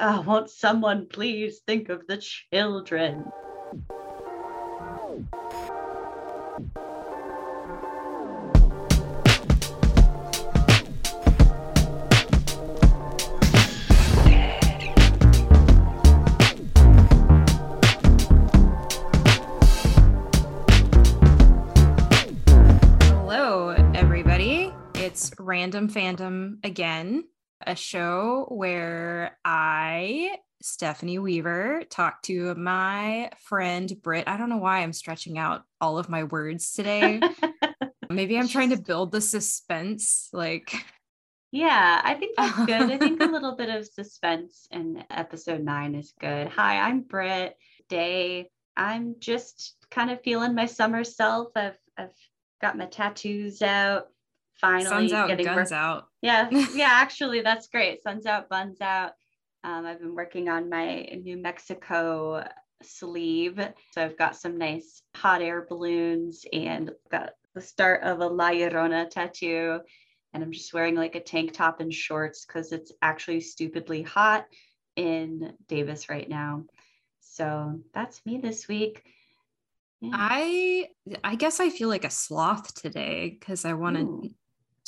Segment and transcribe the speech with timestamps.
[0.00, 3.30] Oh, won't someone please think of the children?
[23.00, 24.74] Hello, everybody.
[24.96, 27.28] It's Random Fandom again,
[27.66, 34.28] a show where I, Stephanie Weaver, talk to my friend Britt.
[34.28, 37.20] I don't know why I'm stretching out all of my words today.
[38.10, 40.28] Maybe I'm trying to build the suspense.
[40.32, 40.74] Like,
[41.54, 42.90] Yeah, I think that's good.
[42.90, 46.48] I think a little bit of suspense in episode nine is good.
[46.48, 47.56] Hi, I'm Britt
[47.88, 48.50] Day.
[48.76, 51.52] I'm just kind of feeling my summer self.
[51.54, 52.10] I've I've
[52.60, 54.08] got my tattoos out.
[54.64, 56.08] Finally sun's out, getting guns work- out.
[56.22, 58.02] Yeah, yeah, actually, that's great.
[58.02, 59.12] Sun's out, buns out.
[59.62, 62.44] Um, I've been working on my New Mexico
[62.82, 63.58] sleeve.
[63.92, 68.50] So I've got some nice hot air balloons and got the start of a La
[68.50, 69.80] Llorona tattoo.
[70.32, 74.46] And I'm just wearing like a tank top and shorts because it's actually stupidly hot
[74.96, 76.64] in Davis right now.
[77.20, 79.02] So that's me this week.
[80.00, 80.10] Yeah.
[80.14, 80.88] I
[81.22, 84.30] I guess I feel like a sloth today because I want to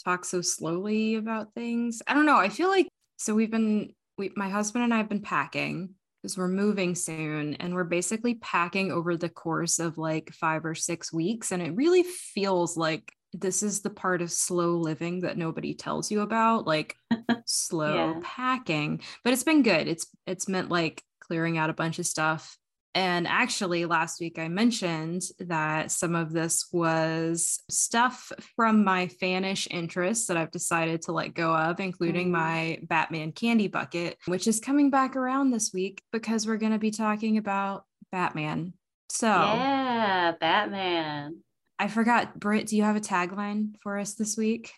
[0.07, 2.01] talk so slowly about things.
[2.07, 2.37] I don't know.
[2.39, 5.91] I feel like so we've been we my husband and I have been packing
[6.23, 10.75] because we're moving soon and we're basically packing over the course of like 5 or
[10.75, 15.37] 6 weeks and it really feels like this is the part of slow living that
[15.37, 16.97] nobody tells you about like
[17.45, 18.21] slow Yeah.
[18.23, 22.57] packing but it's been good it's it's meant like clearing out a bunch of stuff
[22.97, 29.69] and actually, last week I mentioned that some of this was stuff from my fanish
[29.71, 32.33] interests that I've decided to let go of, including Mm.
[32.33, 36.79] my Batman candy bucket, which is coming back around this week because we're going to
[36.79, 38.73] be talking about Batman.
[39.11, 41.43] So Yeah, Batman.
[41.79, 44.73] I forgot, Britt, do you have a tagline for us this week?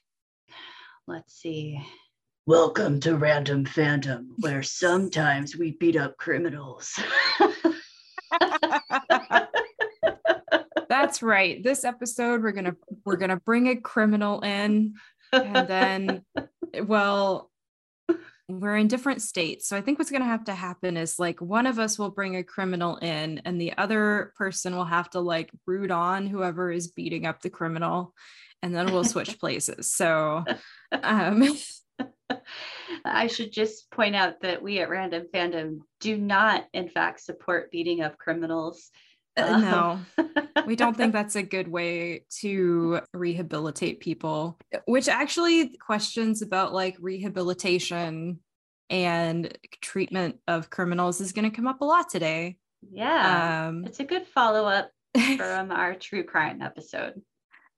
[1.07, 1.81] Let's see.
[2.47, 6.99] Welcome to Random Fandom, where sometimes we beat up criminals.
[11.09, 11.65] That's right.
[11.65, 12.77] This episode we're going to
[13.07, 14.93] we're going to bring a criminal in
[15.33, 16.23] and then
[16.85, 17.51] well
[18.47, 21.41] we're in different states so i think what's going to have to happen is like
[21.41, 25.21] one of us will bring a criminal in and the other person will have to
[25.21, 28.15] like root on whoever is beating up the criminal
[28.63, 30.45] and then we'll switch places so
[30.93, 31.43] um
[33.05, 37.71] I should just point out that we at Random Fandom do not, in fact, support
[37.71, 38.91] beating up criminals.
[39.39, 40.01] Uh, no.
[40.67, 46.97] We don't think that's a good way to rehabilitate people which actually questions about like
[47.01, 48.41] rehabilitation
[48.91, 52.57] and treatment of criminals is going to come up a lot today.
[52.91, 54.91] Yeah, um it's a good follow up
[55.37, 57.21] from our true crime episode.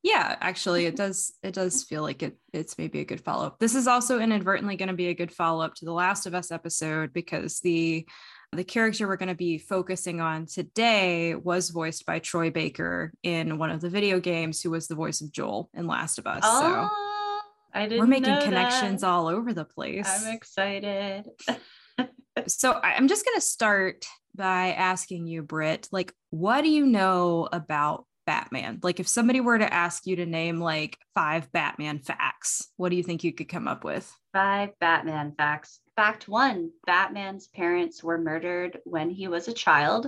[0.02, 3.58] yeah actually it does it does feel like it it's maybe a good follow-up.
[3.58, 6.50] This is also inadvertently going to be a good follow-up to the last of us
[6.50, 8.06] episode because the
[8.52, 13.58] the character we're going to be focusing on today was voiced by troy baker in
[13.58, 16.42] one of the video games who was the voice of joel in last of us
[16.42, 16.50] so
[16.90, 17.40] Oh,
[17.72, 18.00] I didn't.
[18.00, 19.06] we're making connections that.
[19.06, 21.26] all over the place I'm excited.
[22.48, 27.48] so i'm just going to start by asking you britt like what do you know
[27.52, 32.68] about batman like if somebody were to ask you to name like five batman facts
[32.76, 35.80] what do you think you could come up with Five Batman facts.
[36.00, 40.06] Fact one Batman's parents were murdered when he was a child.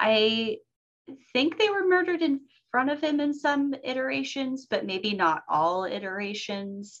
[0.00, 0.56] I
[1.32, 2.40] think they were murdered in
[2.72, 7.00] front of him in some iterations, but maybe not all iterations.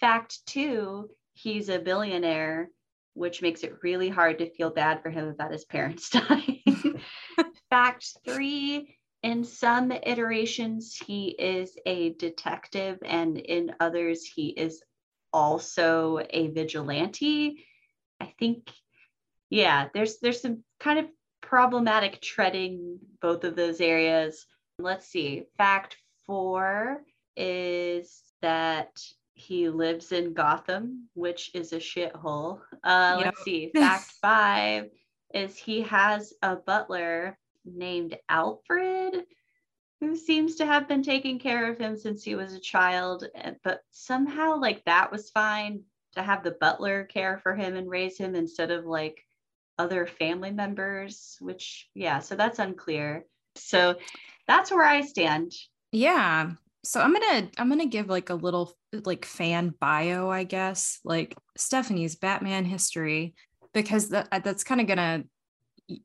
[0.00, 2.70] Fact two he's a billionaire,
[3.12, 6.62] which makes it really hard to feel bad for him about his parents dying.
[7.68, 14.82] Fact three in some iterations, he is a detective, and in others, he is
[15.32, 17.64] also a vigilante.
[18.20, 18.70] I think,
[19.50, 21.06] yeah, there's there's some kind of
[21.40, 24.46] problematic treading both of those areas.
[24.78, 25.44] Let's see.
[25.58, 25.96] Fact
[26.26, 27.02] four
[27.36, 29.00] is that
[29.34, 32.60] he lives in Gotham, which is a shithole.
[32.84, 33.24] Uh, Yep.
[33.26, 33.70] Let's see.
[33.74, 34.90] Fact five
[35.34, 39.24] is he has a butler named Alfred
[40.02, 43.26] who seems to have been taking care of him since he was a child
[43.62, 45.80] but somehow like that was fine
[46.14, 49.24] to have the butler care for him and raise him instead of like
[49.78, 53.94] other family members which yeah so that's unclear so
[54.46, 55.52] that's where i stand
[55.92, 56.52] Yeah.
[56.84, 58.72] So I'm gonna I'm gonna give like a little
[59.04, 60.98] like fan bio, I guess.
[61.04, 63.34] Like Stephanie's Batman history.
[63.72, 65.24] because that, that's kind of going to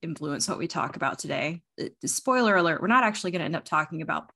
[0.01, 1.61] influence what we talk about today.
[1.81, 4.31] Uh, spoiler alert, we're not actually going to end up talking about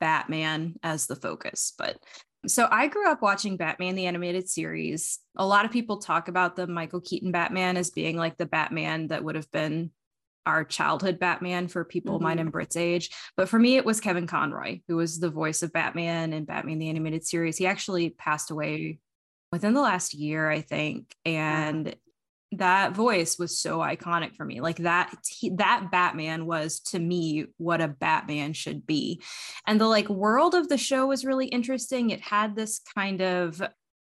[0.00, 1.98] Batman as the focus, but
[2.46, 5.18] so I grew up watching Batman the animated series.
[5.36, 9.08] A lot of people talk about the Michael Keaton Batman as being like the Batman
[9.08, 9.90] that would have been
[10.44, 12.24] our childhood Batman for people mm-hmm.
[12.24, 13.10] mine and Brit's age.
[13.36, 16.78] But for me, it was Kevin Conroy, who was the voice of Batman in Batman
[16.78, 17.56] the Animated Series.
[17.56, 19.00] He actually passed away
[19.50, 21.14] within the last year, I think.
[21.24, 21.96] And
[22.52, 24.60] that voice was so iconic for me.
[24.60, 25.12] Like that,
[25.56, 29.20] that Batman was to me what a Batman should be.
[29.66, 32.10] And the like world of the show was really interesting.
[32.10, 33.60] It had this kind of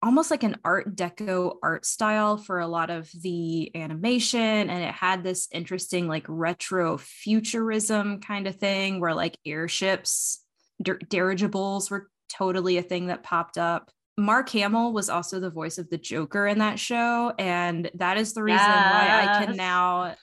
[0.04, 4.94] almost like an art deco art style for a lot of the animation and it
[4.94, 10.44] had this interesting like retro futurism kind of thing where like airships
[10.82, 15.78] dir- dirigibles were totally a thing that popped up mark hamill was also the voice
[15.78, 18.94] of the joker in that show and that is the reason yes.
[18.94, 20.16] why i can now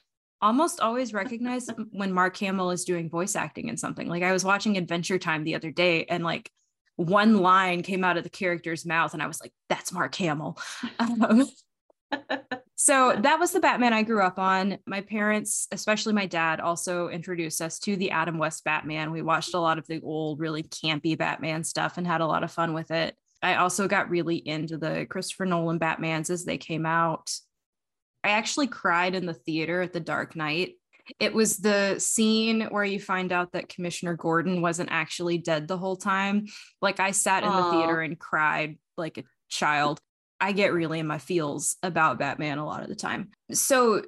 [0.43, 4.45] almost always recognize when mark hamill is doing voice acting in something like i was
[4.45, 6.51] watching adventure time the other day and like
[6.97, 10.59] one line came out of the character's mouth and I was like, that's Mark Hamill.
[10.99, 11.47] Um,
[12.77, 14.79] so that was the Batman I grew up on.
[14.87, 19.11] My parents, especially my dad, also introduced us to the Adam West Batman.
[19.11, 22.45] We watched a lot of the old, really campy Batman stuff and had a lot
[22.45, 23.17] of fun with it.
[23.45, 27.31] I also got really into the Christopher Nolan Batmans as they came out.
[28.25, 30.75] I actually cried in the theater at The Dark Knight
[31.21, 35.77] it was the scene where you find out that Commissioner Gordon wasn't actually dead the
[35.77, 36.47] whole time.
[36.81, 37.65] Like I sat in Aww.
[37.65, 40.01] the theater and cried like a child.
[40.41, 43.31] I get really in my feels about Batman a lot of the time.
[43.53, 44.03] So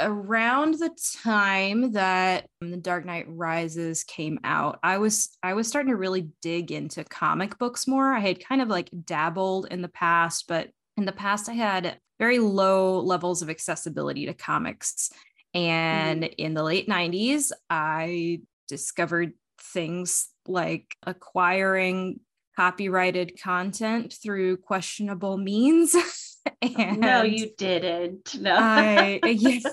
[0.00, 0.90] around the
[1.22, 6.28] time that the dark knight rises came out i was i was starting to really
[6.42, 10.68] dig into comic books more i had kind of like dabbled in the past but
[10.96, 15.10] in the past i had very low levels of accessibility to comics
[15.54, 16.32] and mm-hmm.
[16.38, 22.20] in the late 90s, I discovered things like acquiring
[22.56, 25.94] copyrighted content through questionable means.
[26.62, 28.40] and no, you didn't.
[28.40, 28.56] No.
[28.56, 29.64] I, yes.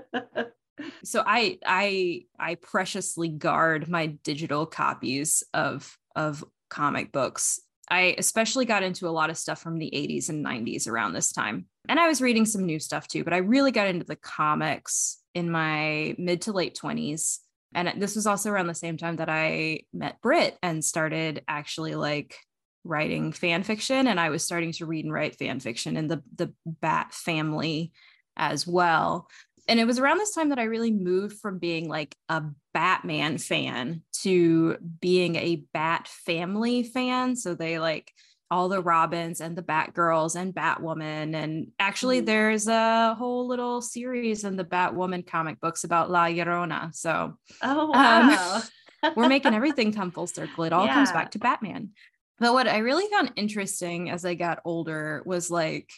[1.04, 7.60] so I I I preciously guard my digital copies of of comic books.
[7.90, 11.32] I especially got into a lot of stuff from the 80s and 90s around this
[11.32, 11.66] time.
[11.88, 15.18] And I was reading some new stuff too, but I really got into the comics
[15.34, 17.38] in my mid to late 20s.
[17.74, 21.94] And this was also around the same time that I met Brit and started actually
[21.94, 22.36] like
[22.84, 24.06] writing fan fiction.
[24.06, 27.92] And I was starting to read and write fan fiction in the, the Bat family
[28.36, 29.28] as well.
[29.68, 32.42] And it was around this time that I really moved from being like a
[32.74, 37.36] Batman fan to being a Bat family fan.
[37.36, 38.12] So they like
[38.50, 41.34] all the Robins and the Batgirls and Batwoman.
[41.34, 46.26] And actually, mm there's a whole little series in the Batwoman comic books about La
[46.26, 46.94] Llorona.
[46.94, 48.62] So, oh, um, wow.
[49.02, 50.64] Um, we're making everything come full circle.
[50.64, 50.94] It all yeah.
[50.94, 51.90] comes back to Batman.
[52.38, 55.90] But what I really found interesting as I got older was like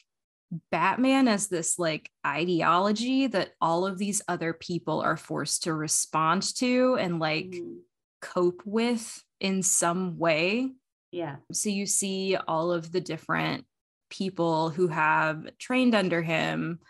[0.71, 6.43] Batman as this like ideology that all of these other people are forced to respond
[6.57, 7.79] to and like mm.
[8.21, 10.71] cope with in some way
[11.15, 11.37] yeah.
[11.53, 13.67] So you see all of the different
[14.11, 16.81] people who have trained under him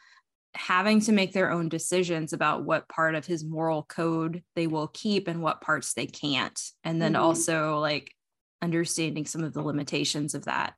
[0.55, 4.89] having to make their own decisions about what part of his moral code they will
[4.89, 6.59] keep and what parts they can't.
[6.85, 7.23] And then mm-hmm.
[7.23, 8.13] also like
[8.63, 10.73] understanding some of the limitations of that.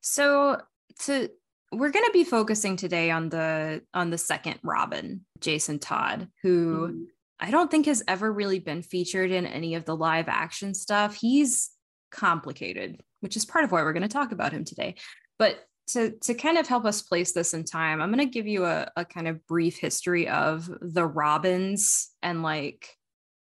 [0.00, 0.60] So
[1.04, 1.28] to
[1.72, 6.88] we're going to be focusing today on the on the second Robin, Jason Todd, who
[6.88, 7.02] mm-hmm.
[7.40, 11.16] I don't think has ever really been featured in any of the live action stuff.
[11.16, 11.70] He's
[12.10, 14.94] complicated, which is part of why we're going to talk about him today.
[15.38, 15.58] But
[15.88, 18.64] to, to kind of help us place this in time, I'm going to give you
[18.64, 22.88] a, a kind of brief history of the Robins and like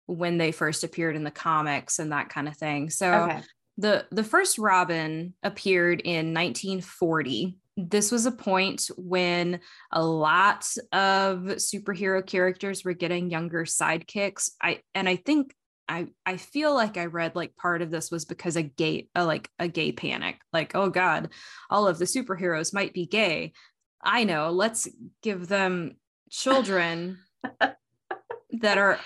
[0.06, 2.90] when they first appeared in the comics and that kind of thing.
[2.90, 3.42] So okay.
[3.78, 7.58] the the first Robin appeared in 1940.
[7.78, 9.62] This was a point when
[9.92, 14.52] a lot of superhero characters were getting younger sidekicks.
[14.62, 15.56] I and I think
[15.92, 19.26] I I feel like I read like part of this was because a gay a,
[19.26, 21.30] like a gay panic like oh god
[21.70, 23.52] all of the superheroes might be gay
[24.02, 24.88] I know let's
[25.22, 25.98] give them
[26.30, 27.20] children
[28.62, 29.00] that are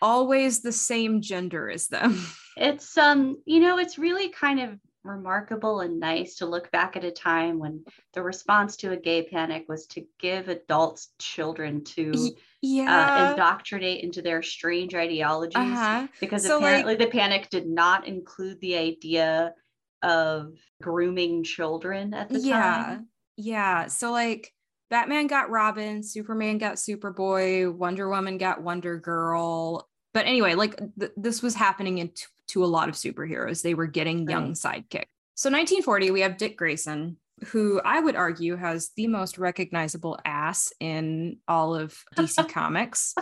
[0.00, 2.20] always the same gender as them
[2.56, 7.04] it's um you know it's really kind of remarkable and nice to look back at
[7.04, 12.12] a time when the response to a gay panic was to give adults children to
[12.14, 12.28] uh,
[12.60, 13.26] yeah.
[13.26, 16.06] uh, indoctrinate into their strange ideologies uh-huh.
[16.20, 19.54] because so apparently like, the panic did not include the idea
[20.02, 22.60] of grooming children at the yeah.
[22.60, 23.08] time.
[23.36, 23.86] Yeah.
[23.86, 24.52] So like
[24.90, 29.88] Batman got Robin, Superman got Superboy, Wonder Woman got Wonder Girl.
[30.14, 33.62] But anyway, like th- this was happening in t- to a lot of superheroes.
[33.62, 34.52] They were getting young right.
[34.52, 35.04] sidekick.
[35.34, 40.72] So 1940, we have Dick Grayson, who I would argue has the most recognizable ass
[40.80, 43.14] in all of DC Comics.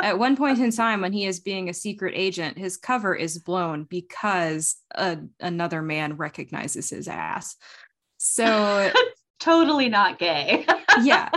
[0.00, 3.38] At one point in time, when he is being a secret agent, his cover is
[3.38, 7.56] blown because a, another man recognizes his ass.
[8.18, 8.92] So
[9.40, 10.66] totally not gay.
[11.02, 11.30] yeah.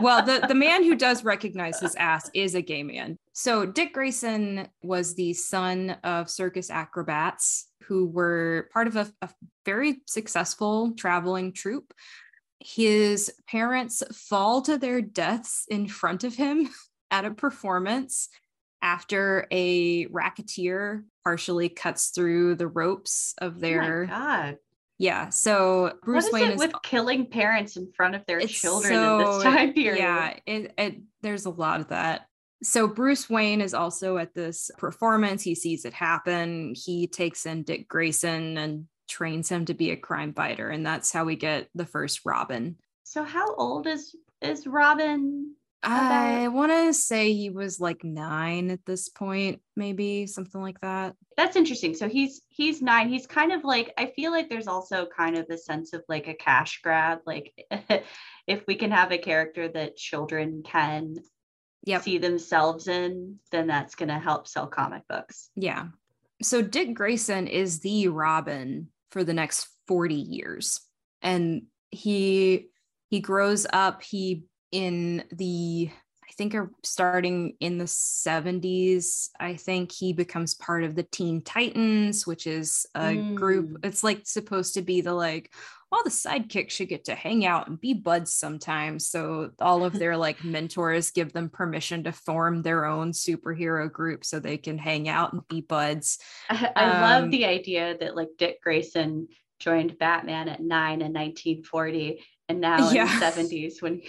[0.00, 3.16] Well, the, the man who does recognize his ass is a gay man.
[3.32, 9.30] So Dick Grayson was the son of circus acrobats who were part of a, a
[9.64, 11.92] very successful traveling troupe.
[12.60, 16.68] His parents fall to their deaths in front of him
[17.10, 18.28] at a performance
[18.82, 24.58] after a racketeer partially cuts through the ropes of oh their oh God.
[24.98, 25.28] Yeah.
[25.28, 28.92] So Bruce what is Wayne it is with killing parents in front of their children
[28.92, 30.02] so, in this time period.
[30.02, 32.26] Yeah, it, it there's a lot of that.
[32.62, 35.42] So Bruce Wayne is also at this performance.
[35.42, 36.74] He sees it happen.
[36.74, 41.12] He takes in Dick Grayson and trains him to be a crime fighter, and that's
[41.12, 42.76] how we get the first Robin.
[43.04, 48.84] So how old is is Robin I want to say he was like nine at
[48.84, 51.14] this point, maybe something like that.
[51.36, 51.94] That's interesting.
[51.94, 53.08] So he's he's nine.
[53.08, 56.26] He's kind of like I feel like there's also kind of the sense of like
[56.26, 57.20] a cash grab.
[57.26, 57.52] Like
[58.46, 61.16] if we can have a character that children can
[61.84, 62.02] yep.
[62.02, 65.50] see themselves in, then that's going to help sell comic books.
[65.54, 65.88] Yeah.
[66.42, 70.80] So Dick Grayson is the Robin for the next 40 years,
[71.22, 72.68] and he
[73.10, 74.02] he grows up.
[74.02, 75.90] He in the
[76.28, 82.26] I think starting in the 70s, I think he becomes part of the Teen Titans,
[82.26, 83.34] which is a mm.
[83.34, 83.78] group.
[83.82, 85.50] It's like supposed to be the like,
[85.90, 89.08] all the sidekicks should get to hang out and be buds sometimes.
[89.08, 94.24] So all of their like mentors give them permission to form their own superhero group
[94.24, 96.18] so they can hang out and be buds.
[96.50, 101.12] I, I um, love the idea that like Dick Grayson joined Batman at nine in
[101.12, 103.12] 1940 and now yeah.
[103.12, 104.02] in the 70s when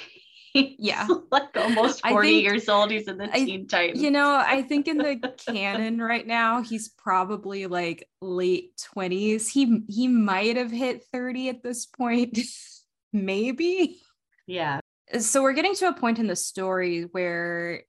[0.53, 4.35] yeah like almost 40 think, years old he's in the I, teen titans you know
[4.35, 10.57] i think in the canon right now he's probably like late 20s he he might
[10.57, 12.39] have hit 30 at this point
[13.13, 14.01] maybe
[14.47, 14.79] yeah
[15.19, 17.83] so we're getting to a point in the story where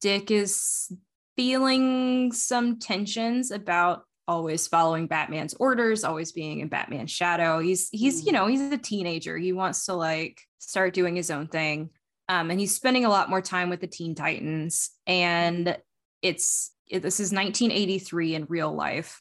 [0.00, 0.92] dick is
[1.36, 7.58] feeling some tensions about always following Batman's orders, always being in Batman's shadow.
[7.58, 8.34] He's he's you mm.
[8.34, 9.36] know, he's a teenager.
[9.36, 11.90] He wants to like start doing his own thing.
[12.30, 14.90] Um, and he's spending a lot more time with the Teen Titans.
[15.04, 15.76] And
[16.22, 19.20] it's it, this is 1983 in real life.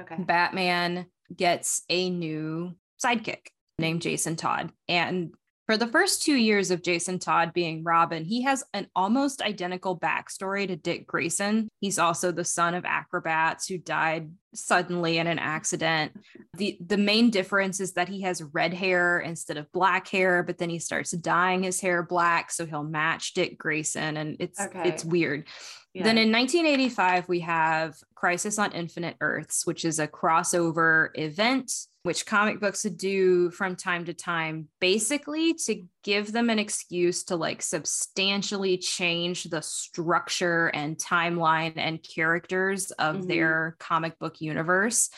[0.00, 0.16] Okay.
[0.18, 2.74] Batman gets a new
[3.04, 4.72] sidekick named Jason Todd.
[4.88, 5.34] And
[5.68, 9.98] for the first two years of Jason Todd being Robin, he has an almost identical
[9.98, 11.68] backstory to Dick Grayson.
[11.78, 16.12] He's also the son of acrobats who died suddenly in an accident.
[16.56, 20.56] The the main difference is that he has red hair instead of black hair, but
[20.56, 24.88] then he starts dyeing his hair black so he'll match Dick Grayson and it's okay.
[24.88, 25.44] it's weird.
[25.92, 26.04] Yeah.
[26.04, 31.70] Then in 1985 we have Crisis on Infinite Earths, which is a crossover event
[32.08, 37.36] which comic books do from time to time, basically to give them an excuse to
[37.36, 43.26] like substantially change the structure and timeline and characters of mm-hmm.
[43.26, 45.10] their comic book universe.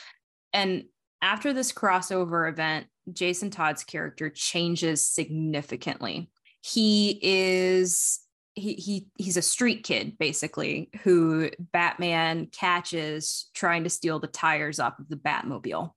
[0.53, 0.87] And
[1.23, 6.29] after this crossover event, Jason Todd's character changes significantly.
[6.61, 8.19] He is
[8.57, 14.81] he, he he's a street kid basically who Batman catches trying to steal the tires
[14.81, 15.93] off of the Batmobile.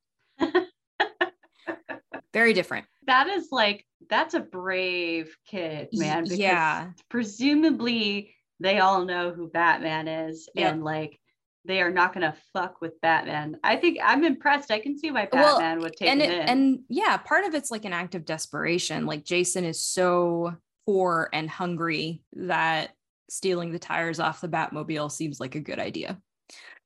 [2.34, 2.86] Very different.
[3.06, 6.24] That is like that's a brave kid, man.
[6.24, 6.90] Because yeah.
[7.10, 10.74] Presumably they all know who Batman is yep.
[10.74, 11.20] and like
[11.66, 13.58] they are not going to fuck with Batman.
[13.64, 14.72] I think I'm impressed.
[14.72, 17.72] I can see why Batman well, would take and it, And yeah, part of it's
[17.72, 19.06] like an act of desperation.
[19.06, 22.92] Like Jason is so poor and hungry that
[23.30, 26.20] stealing the tires off the Batmobile seems like a good idea.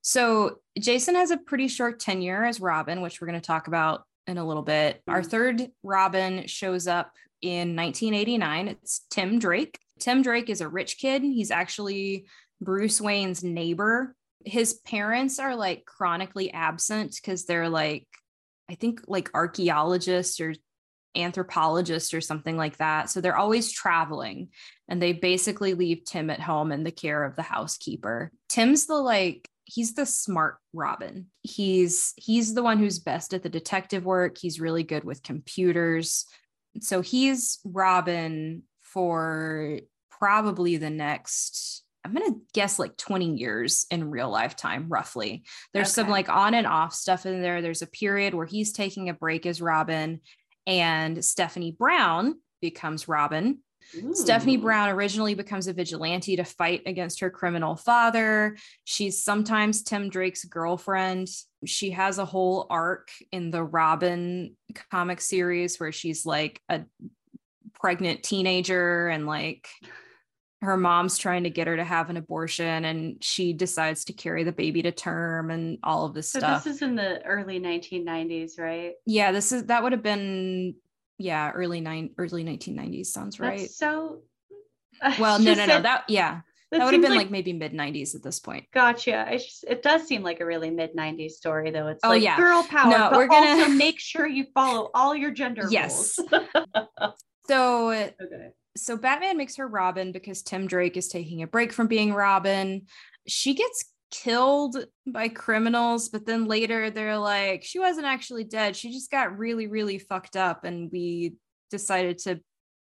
[0.02, 4.04] So Jason has a pretty short tenure as Robin, which we're going to talk about
[4.28, 5.02] in a little bit.
[5.08, 5.30] Our mm-hmm.
[5.30, 8.68] third Robin shows up in 1989.
[8.68, 9.80] It's Tim Drake.
[10.00, 11.24] Tim Drake is a rich kid.
[11.24, 12.28] He's actually
[12.62, 14.16] Bruce Wayne's neighbor.
[14.46, 18.08] His parents are like chronically absent because they're like,
[18.70, 20.54] I think like archaeologists or
[21.16, 23.10] anthropologists or something like that.
[23.10, 24.50] So they're always traveling
[24.88, 28.32] and they basically leave Tim at home in the care of the housekeeper.
[28.50, 31.28] Tim's the like he's the smart Robin.
[31.44, 34.38] He's he's the one who's best at the detective work.
[34.38, 36.26] He's really good with computers.
[36.80, 44.10] So he's Robin for probably the next I'm going to guess like 20 years in
[44.10, 45.44] real lifetime, roughly.
[45.74, 46.04] There's okay.
[46.04, 47.62] some like on and off stuff in there.
[47.62, 50.22] There's a period where he's taking a break as Robin,
[50.66, 53.60] and Stephanie Brown becomes Robin.
[53.96, 54.14] Ooh.
[54.14, 58.58] Stephanie Brown originally becomes a vigilante to fight against her criminal father.
[58.84, 61.30] She's sometimes Tim Drake's girlfriend.
[61.66, 64.56] She has a whole arc in the Robin
[64.92, 66.82] comic series where she's like a
[67.74, 69.68] pregnant teenager and like
[70.62, 74.44] her mom's trying to get her to have an abortion and she decides to carry
[74.44, 76.64] the baby to term and all of this so stuff.
[76.64, 78.94] This is in the early 1990s, right?
[79.06, 80.76] Yeah, this is that would have been
[81.18, 83.60] yeah, early nine early 1990s sounds right.
[83.60, 84.22] That's so
[85.20, 85.82] Well, no, no, no.
[85.82, 86.42] That yeah.
[86.70, 88.66] That, that would have been like, like maybe mid 90s at this point.
[88.74, 89.26] Gotcha.
[89.32, 91.88] Just, it does seem like a really mid 90s story, though.
[91.88, 92.36] It's oh, like yeah.
[92.36, 93.62] girl power, no, but we're gonna...
[93.62, 96.20] also make sure you follow all your gender yes.
[96.20, 96.44] rules.
[97.48, 101.88] so okay so Batman makes her Robin because Tim Drake is taking a break from
[101.88, 102.84] being Robin.
[103.28, 108.76] She gets killed by criminals, but then later they're like, she wasn't actually dead.
[108.76, 110.64] She just got really, really fucked up.
[110.64, 111.36] And we
[111.70, 112.40] decided to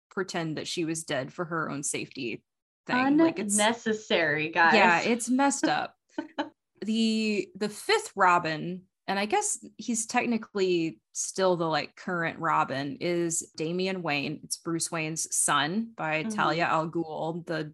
[0.10, 2.44] pretend that she was dead for her own safety
[2.88, 3.18] thing.
[3.18, 4.74] Like it's necessary, guys.
[4.74, 5.96] Yeah, it's messed up.
[6.82, 13.52] the the fifth Robin and I guess he's technically still the like current Robin is
[13.58, 14.40] Damian Wayne.
[14.44, 16.30] It's Bruce Wayne's son by mm-hmm.
[16.30, 17.74] Talia al Ghul, the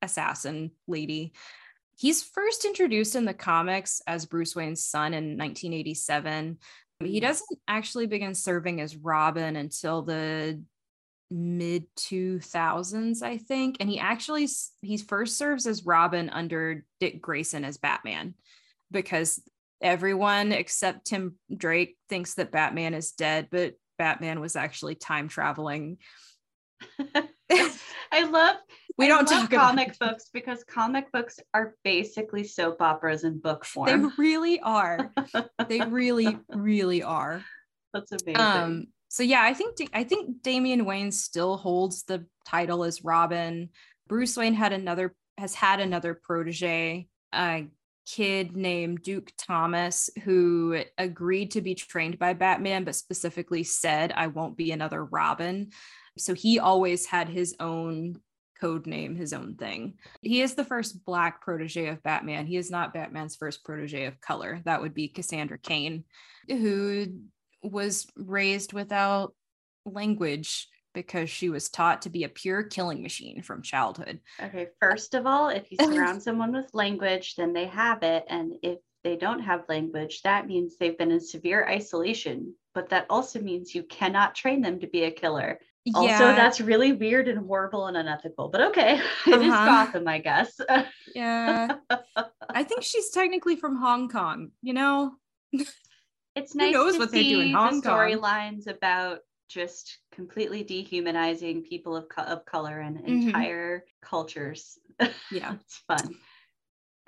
[0.00, 1.34] assassin lady.
[1.96, 6.58] He's first introduced in the comics as Bruce Wayne's son in 1987.
[7.00, 7.26] He mm-hmm.
[7.26, 10.62] doesn't actually begin serving as Robin until the
[11.34, 14.46] mid 2000s i think and he actually
[14.82, 18.34] he first serves as robin under dick grayson as batman
[18.90, 19.40] because
[19.82, 25.98] everyone except Tim Drake thinks that Batman is dead, but Batman was actually time traveling.
[28.12, 28.56] I love
[28.98, 33.38] we I don't love talk comic books because comic books are basically soap operas in
[33.38, 33.86] book form.
[33.86, 35.12] They really are.
[35.68, 37.42] they really, really are.
[37.94, 38.40] That's amazing.
[38.40, 43.70] Um, so yeah, I think I think Damian Wayne still holds the title as Robin.
[44.08, 47.08] Bruce Wayne had another has had another protege.
[47.34, 47.66] a
[48.04, 54.26] kid named Duke Thomas who agreed to be trained by Batman, but specifically said, I
[54.26, 55.70] won't be another Robin.
[56.18, 58.16] So he always had his own
[58.60, 59.94] code name, his own thing.
[60.20, 62.46] He is the first black protege of Batman.
[62.46, 64.60] He is not Batman's first protege of color.
[64.64, 66.04] That would be Cassandra Cain,
[66.48, 67.06] who
[67.62, 69.34] was raised without
[69.84, 74.20] language because she was taught to be a pure killing machine from childhood.
[74.40, 78.24] Okay, first of all, if you surround someone with language, then they have it.
[78.28, 82.54] And if they don't have language, that means they've been in severe isolation.
[82.74, 85.58] But that also means you cannot train them to be a killer.
[85.84, 85.98] Yeah.
[85.98, 88.48] Also, that's really weird and horrible and unethical.
[88.48, 88.94] But okay,
[89.26, 89.40] it uh-huh.
[89.40, 90.60] is Gotham, I guess.
[91.14, 91.76] yeah.
[92.50, 95.12] I think she's technically from Hong Kong, you know?
[96.34, 97.92] It's nice Who knows what they do in Hong Kong.
[97.92, 99.18] Storylines about
[99.50, 103.28] just completely dehumanizing people of, co- of color and mm-hmm.
[103.28, 104.78] entire cultures.
[105.30, 106.14] Yeah, it's fun.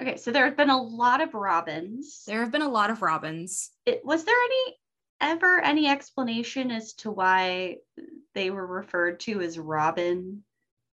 [0.02, 2.22] Okay, so there have been a lot of robins.
[2.26, 3.70] There have been a lot of robins.
[3.86, 4.76] It, was there any
[5.20, 7.78] ever any explanation as to why
[8.34, 10.44] they were referred to as Robin?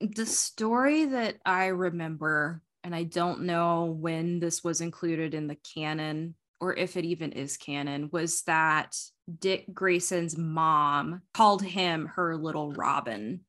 [0.01, 5.59] The story that I remember, and I don't know when this was included in the
[5.75, 8.97] canon or if it even is canon, was that
[9.39, 13.41] Dick Grayson's mom called him her little Robin.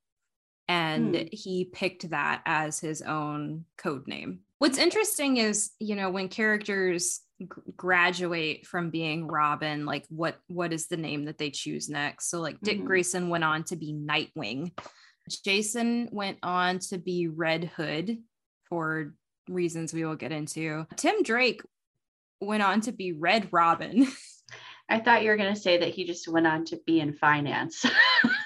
[0.67, 1.23] And hmm.
[1.31, 4.39] he picked that as his own code name.
[4.59, 10.73] What's interesting is, you know, when characters g- graduate from being Robin, like what what
[10.73, 12.29] is the name that they choose next?
[12.29, 12.87] So like Dick mm-hmm.
[12.87, 14.71] Grayson went on to be Nightwing.
[15.43, 18.17] Jason went on to be Red Hood
[18.69, 19.13] for
[19.49, 20.85] reasons we will get into.
[20.95, 21.61] Tim Drake
[22.41, 24.07] went on to be Red Robin.
[24.89, 27.13] I thought you were going to say that he just went on to be in
[27.13, 27.85] finance.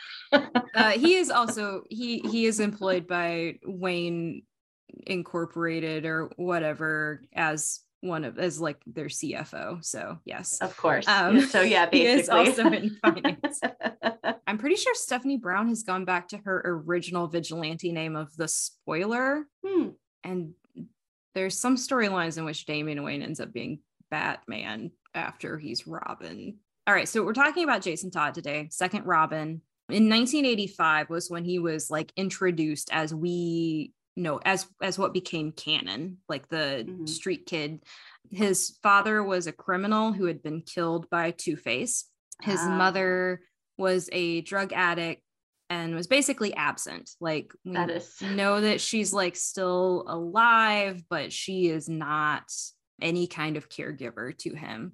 [0.32, 4.43] uh, he is also he he is employed by Wayne
[5.06, 9.83] Incorporated or whatever as one of as like their CFO.
[9.83, 11.07] So yes, of course.
[11.07, 13.62] Um, so yeah, basically, he is also in finance.
[14.47, 18.47] I'm pretty sure Stephanie Brown has gone back to her original vigilante name of the
[18.47, 19.89] Spoiler, hmm.
[20.23, 20.53] and
[21.35, 26.57] there's some storylines in which Damian Wayne ends up being Batman after he's Robin.
[26.88, 29.62] All right, so we're talking about Jason Todd today, second Robin.
[29.89, 35.51] In 1985 was when he was like introduced as we know as as what became
[35.51, 37.05] canon, like the mm-hmm.
[37.05, 37.82] street kid.
[38.32, 42.05] His father was a criminal who had been killed by Two-Face.
[42.43, 43.41] His mother
[43.77, 45.23] was a drug addict
[45.69, 47.10] and was basically absent.
[47.19, 52.43] Like we That is know that she's like still alive, but she is not
[53.01, 54.93] any kind of caregiver to him.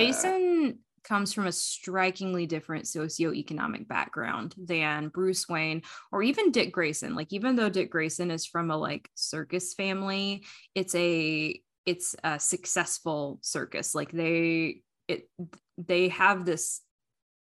[0.00, 5.82] Jason comes from a strikingly different socioeconomic background than Bruce Wayne
[6.12, 7.14] or even Dick Grayson.
[7.14, 12.38] Like even though Dick Grayson is from a like circus family, it's a it's a
[12.38, 13.94] successful circus.
[13.94, 15.28] Like they it
[15.78, 16.80] they have this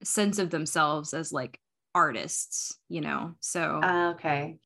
[0.03, 1.59] sense of themselves as like
[1.95, 3.35] artists, you know.
[3.41, 4.59] So Uh, okay.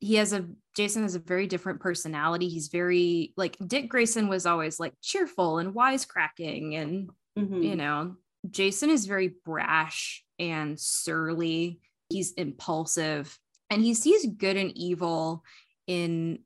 [0.00, 0.46] he has a
[0.76, 2.48] Jason has a very different personality.
[2.48, 7.64] He's very like Dick Grayson was always like cheerful and wisecracking and Mhm.
[7.64, 8.16] you know,
[8.48, 11.80] Jason is very brash and surly.
[12.10, 13.38] He's impulsive
[13.70, 15.44] and he sees good and evil
[15.86, 16.40] in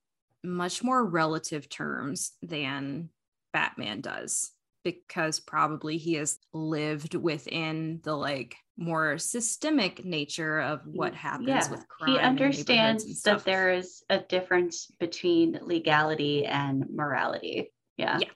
[0.45, 3.11] much more relative terms than
[3.53, 4.53] Batman does
[4.85, 11.71] because probably he has lived within the like more systemic nature of what happens Yeah,
[11.71, 12.13] with crime.
[12.13, 17.73] he in neighborhoods and understands that there is a difference between legality and morality.
[17.97, 18.21] Yeah.
[18.21, 18.29] Yeah.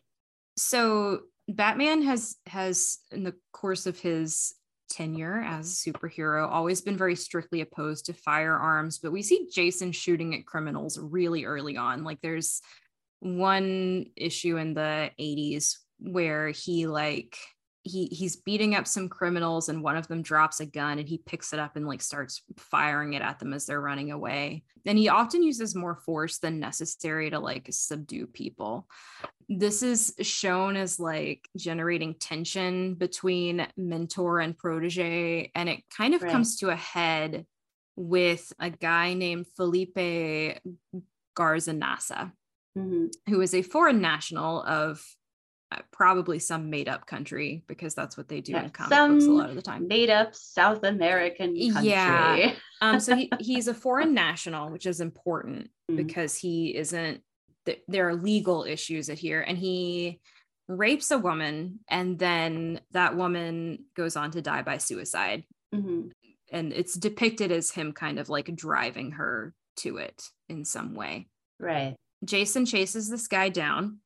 [0.58, 4.54] so Batman has has in the course of his
[4.88, 9.90] tenure as a superhero always been very strictly opposed to firearms but we see Jason
[9.90, 12.04] shooting at criminals really early on.
[12.04, 12.60] Like there's
[13.20, 17.36] one issue in the 80s where he like
[17.84, 21.18] he he's beating up some criminals and one of them drops a gun and he
[21.18, 24.96] picks it up and like starts firing it at them as they're running away and
[24.96, 28.86] he often uses more force than necessary to like subdue people
[29.48, 36.22] this is shown as like generating tension between mentor and protege and it kind of
[36.22, 36.30] Right.
[36.30, 37.46] comes to a head
[37.96, 39.98] with a guy named Felipe
[41.36, 42.32] Garzanasa
[42.78, 43.12] Mhm.
[43.28, 45.04] who is a foreign national of
[45.90, 49.30] probably some made up country because that's what they do Yeah, in comic books a
[49.30, 49.88] lot of the time.
[49.88, 51.90] Made up South American country.
[51.90, 52.54] Yeah.
[52.82, 55.96] Um, so he, he's a foreign national, which is important Mm.
[55.98, 57.22] because he isn't.
[57.64, 60.20] th- There are legal issues at here, and he
[60.66, 66.10] rapes a woman, and then that woman goes on to die by suicide, Mhm.
[66.50, 71.28] and it's depicted as him kind of like driving her to it in some way.
[71.60, 71.94] Right.
[72.24, 73.98] Jason chases this guy down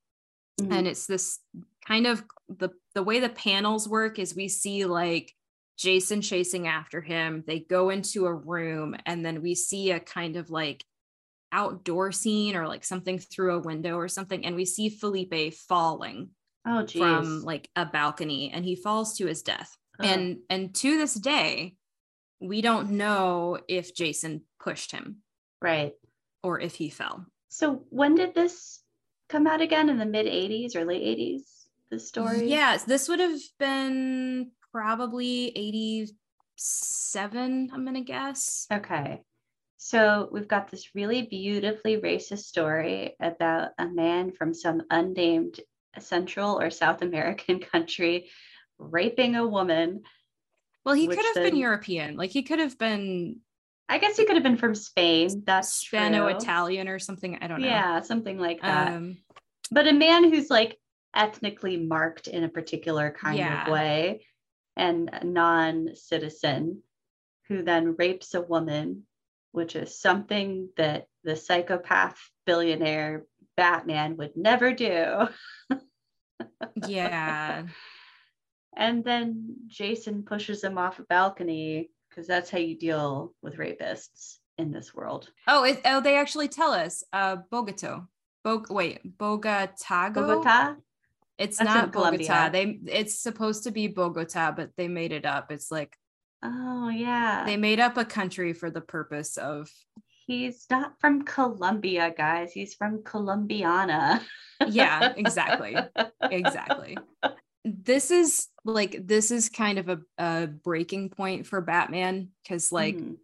[0.61, 0.73] Mhm.
[0.73, 1.39] and it's this
[1.87, 5.33] kind of the the way the panels work is we see like
[5.77, 10.37] Jason chasing after him they go into a room and then we see a kind
[10.37, 10.83] of like
[11.53, 16.31] outdoor scene or like something through a window or something and we see Felipe falling
[16.67, 17.01] oh, geez.
[17.03, 21.75] from like a balcony and he falls to his death and and to this day
[22.41, 25.19] we don't know if Jason pushed him
[25.63, 25.93] right.
[26.43, 28.83] or if he fell So when did this
[29.29, 29.89] come out again?
[29.89, 31.43] In the mid 80s or late 80s?
[31.91, 32.49] The story?
[32.49, 38.67] Yes, this would have been probably 87, I'm going to guess.
[38.73, 39.23] Okay.
[39.77, 45.61] So we've got this really beautifully racist story about a man from some unnamed
[46.01, 48.31] Central or South American country
[48.79, 50.03] raping a woman.
[50.85, 52.17] Well, he could have been European.
[52.17, 53.41] Like he could have been
[53.89, 55.43] I guess he could have been from Spain.
[55.47, 56.27] That's Spano.
[56.27, 57.39] Italian or something.
[57.41, 57.69] I don't know.
[57.69, 58.93] Yeah, something like that.
[58.95, 59.19] Um,
[59.71, 60.79] but a man who's like
[61.15, 63.65] ethnically marked in a particular kind Yeah.
[63.65, 64.27] of way
[64.77, 66.83] and non-citizen
[67.49, 69.05] who then rapes a woman
[69.53, 73.25] which is something that the psychopath billionaire
[73.57, 75.29] batman would never do
[76.87, 77.63] yeah.
[78.77, 84.39] and then jason pushes him off a balcony because that's how you deal with rapists
[84.59, 87.05] in this world Oh, it, oh, they actually tell us.
[87.13, 88.07] Uh, Bogota.
[88.43, 88.71] Bog.
[88.71, 90.15] Wait, Bogotago.
[90.15, 90.77] bogota
[91.39, 92.49] It's That's not Bogota.
[92.49, 92.79] They.
[92.87, 95.53] It's supposed to be Bogota, but they made it up.
[95.53, 95.97] It's like
[96.43, 99.71] oh yeah they made up a country for the purpose of
[100.27, 102.53] He's not from Colombia, guys.
[102.53, 104.21] He's from Colombiana.
[104.67, 105.77] Yeah, exactly.
[106.21, 106.97] exactly
[107.67, 112.97] this is like this is kind of a, a breaking point for batman because like
[112.97, 113.17] Mhm.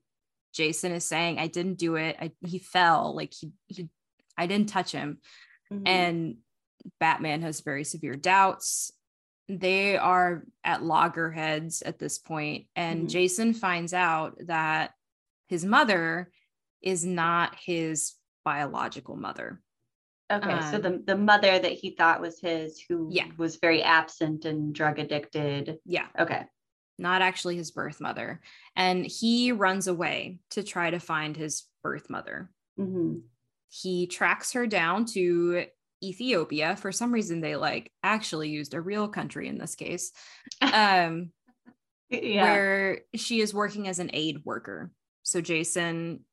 [0.54, 3.88] jason is saying i didn't do it I, he fell like he, he
[4.38, 5.18] i didn't touch him
[5.70, 5.82] Mhm.
[5.86, 6.36] and
[7.00, 8.92] batman has very severe doubts
[9.48, 13.10] they are at loggerheads at this point and Mhm.
[13.10, 14.92] jason finds out that
[15.48, 16.30] his mother
[16.80, 19.60] is not his biological mother
[20.32, 23.26] okay, so um, the the mother that he thought was his, who Yeah.
[23.36, 25.78] was very absent and drug addicted.
[25.84, 26.44] yeah Okay.
[26.98, 28.40] not actually his birth mother.
[28.76, 32.50] And he runs away to try to find his birth mother.
[32.76, 33.18] hmm
[33.68, 35.66] He tracks her down to
[36.04, 36.76] Ethiopia.
[36.76, 40.12] For some reason, they like actually used a real country in this case,
[40.60, 41.30] um,
[42.10, 42.42] Yeah.
[42.42, 44.90] where she is working as an aid worker.
[45.22, 46.24] So Jason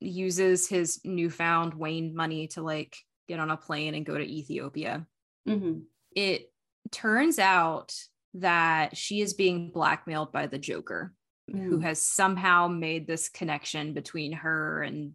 [0.00, 2.96] uses his newfound Wayne money to like
[3.28, 5.06] get on a plane and go to Ethiopia.
[5.48, 5.80] Mm-hmm.
[6.14, 6.52] It
[6.90, 7.94] turns out
[8.34, 11.12] that she is being blackmailed by the Joker,
[11.50, 11.82] who Mm.
[11.82, 15.14] has somehow made this connection between her and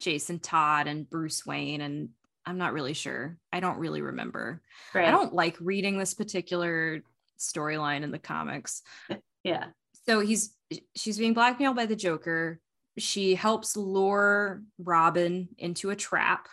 [0.00, 1.80] Jason Todd and Bruce Wayne.
[1.80, 2.10] And
[2.46, 3.38] I'm not really sure.
[3.52, 4.60] I don't really remember.
[4.92, 5.06] Right.
[5.08, 7.02] I don't like reading this particular
[7.38, 8.82] storyline in the comics.
[9.44, 9.66] Yeah.
[10.06, 10.56] So he's
[10.96, 12.60] she's being blackmailed by the Joker.
[12.96, 16.48] She helps lure Robin into a trap.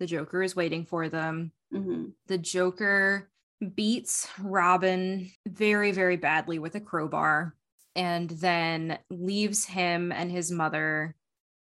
[0.00, 1.52] The Joker is waiting for them.
[1.72, 3.30] hmm The Joker
[3.74, 7.54] beats Robin very, very badly with a crowbar
[7.96, 11.14] and then leaves him and his mother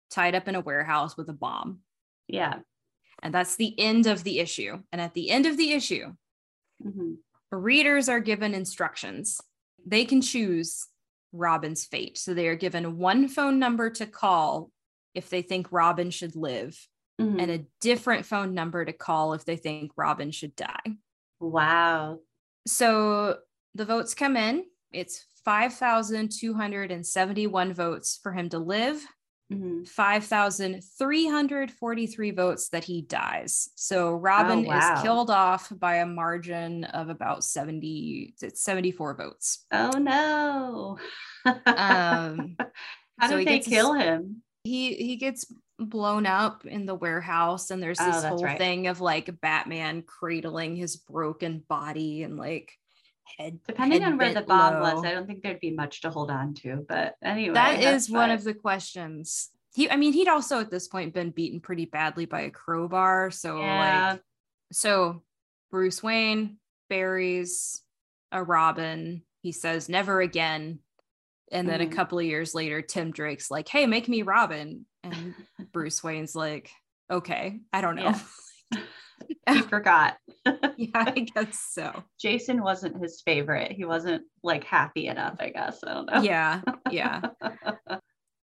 [0.09, 1.79] tied up in a warehouse with a bomb.
[2.27, 2.59] Yeah.
[3.21, 4.81] And that's the end of the issue.
[4.91, 6.13] And at the end of the issue,
[6.81, 7.13] hmm
[7.51, 9.41] readers are given instructions.
[9.85, 10.87] They can choose
[11.33, 12.17] Robin's fate.
[12.17, 14.71] So they are given one phone number to call
[15.13, 16.79] if they think Robin should live,
[17.19, 20.95] hmm and a different phone number to call if they think Robin should die.
[21.39, 22.19] wow.
[22.67, 23.37] So
[23.75, 24.65] the votes come in.
[24.91, 29.01] It's 5,271 votes for him to live,
[29.49, 33.69] hmm 5,343 votes that he dies.
[33.75, 34.77] So Robin wow.
[34.77, 39.65] is killed off by a margin of about 70, it's 74 votes.
[39.71, 40.99] Oh no.
[41.45, 42.55] Um,
[43.19, 44.43] How so did he they kill him?
[44.63, 48.57] He he gets blown up in the warehouse and there's Oh, this that's whole right.
[48.57, 52.71] thing of like Batman cradling his broken body and like
[53.37, 54.95] head Depending head on where the bomb low.
[54.95, 56.85] was, I don't think there'd be much to hold on to.
[56.87, 59.49] But anyway, that's is one of the questions.
[59.73, 63.31] He, I mean, he'd also at this point been beaten pretty badly by a crowbar.
[63.31, 64.09] So, Yeah.
[64.11, 64.21] like,
[64.73, 65.23] so
[65.71, 66.57] Bruce Wayne
[66.89, 67.81] buries
[68.33, 69.23] a Robin.
[69.41, 70.79] He says, never again.
[71.51, 71.91] And then Mhm.
[71.91, 74.85] a couple of years later, Tim Drake's like, hey, make me Robin.
[75.03, 75.35] And
[75.73, 76.71] Bruce Wayne's like,
[77.11, 78.15] okay, I don't know.
[79.49, 80.17] he forgot.
[80.77, 82.03] yeah, I guess so.
[82.19, 83.71] Jason wasn't his favorite.
[83.73, 85.83] He wasn't like happy enough, I guess.
[85.85, 86.21] I don't know.
[86.21, 87.21] Yeah, yeah.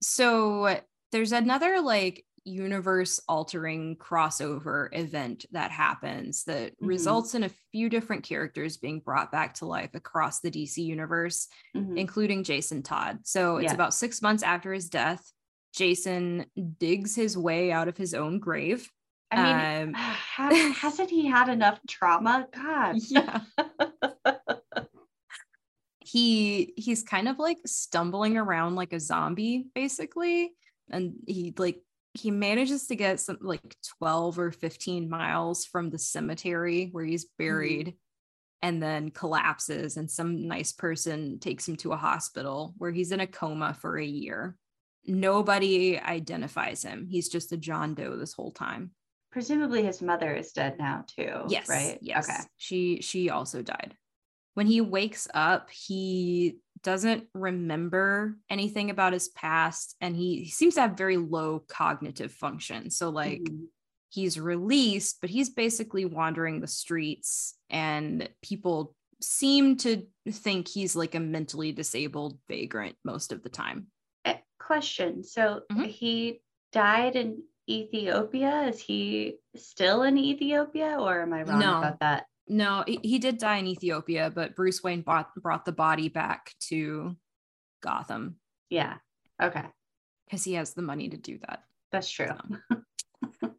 [0.02, 0.80] so
[1.12, 6.86] there's another like universe altering crossover event that happens that Mhm.
[6.86, 11.48] results in a few different characters being brought back to life across the DC universe,
[11.74, 11.98] Mhm.
[11.98, 13.18] including Jason Todd.
[13.24, 13.74] So it's Yeah.
[13.74, 15.32] about six months after his death.
[15.74, 16.46] Jason
[16.78, 18.90] digs his way out of his own grave.
[19.30, 19.42] I
[19.82, 20.48] mean, Um, ha-
[20.80, 22.48] hasn't he had enough trauma?
[22.52, 22.96] God.
[23.08, 23.40] Yeah.
[26.00, 30.52] he he's kind of like stumbling around like a zombie basically
[30.88, 31.80] and he like
[32.18, 37.24] he manages to get some like 12 or 15 miles from the cemetery where he's
[37.24, 37.44] mm-hmm.
[37.44, 37.94] buried
[38.62, 43.20] and then collapses and some nice person takes him to a hospital where he's in
[43.20, 44.56] a coma for a year
[45.06, 48.90] nobody identifies him he's just a john doe this whole time
[49.32, 51.42] Presumably his mother is dead now too.
[51.48, 51.98] yes Right.
[52.00, 52.40] yes Okay.
[52.56, 53.94] she she also died
[54.54, 60.74] when he wakes up he doesn't remember anything about his past and he, he seems
[60.74, 63.66] to have very low cognitive function so like Mhm.
[64.10, 71.14] he's released but he's basically wandering the streets and people seem to think he's like
[71.14, 73.86] a mentally disabled vagrant most of the time
[74.24, 75.22] Eh, Question.
[75.22, 75.86] So Mhm.
[75.86, 76.40] he
[76.72, 78.68] died in Ethiopia.
[78.68, 81.78] Is he still in Ethiopia or am I wrong No.
[81.78, 82.26] about that?
[82.48, 86.52] No he, he did die in ethiopia but bruce wayne brought, brought the body back
[86.60, 87.16] to
[87.82, 88.36] gotham
[88.70, 88.96] Yeah.
[89.42, 89.64] Okay.
[90.26, 92.28] because he has the money to do that That's true.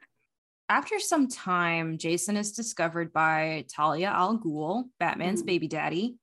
[0.70, 5.46] After some time, Jason is discovered by Talia al Ghul, Batman's Mhm.
[5.46, 6.18] baby daddy.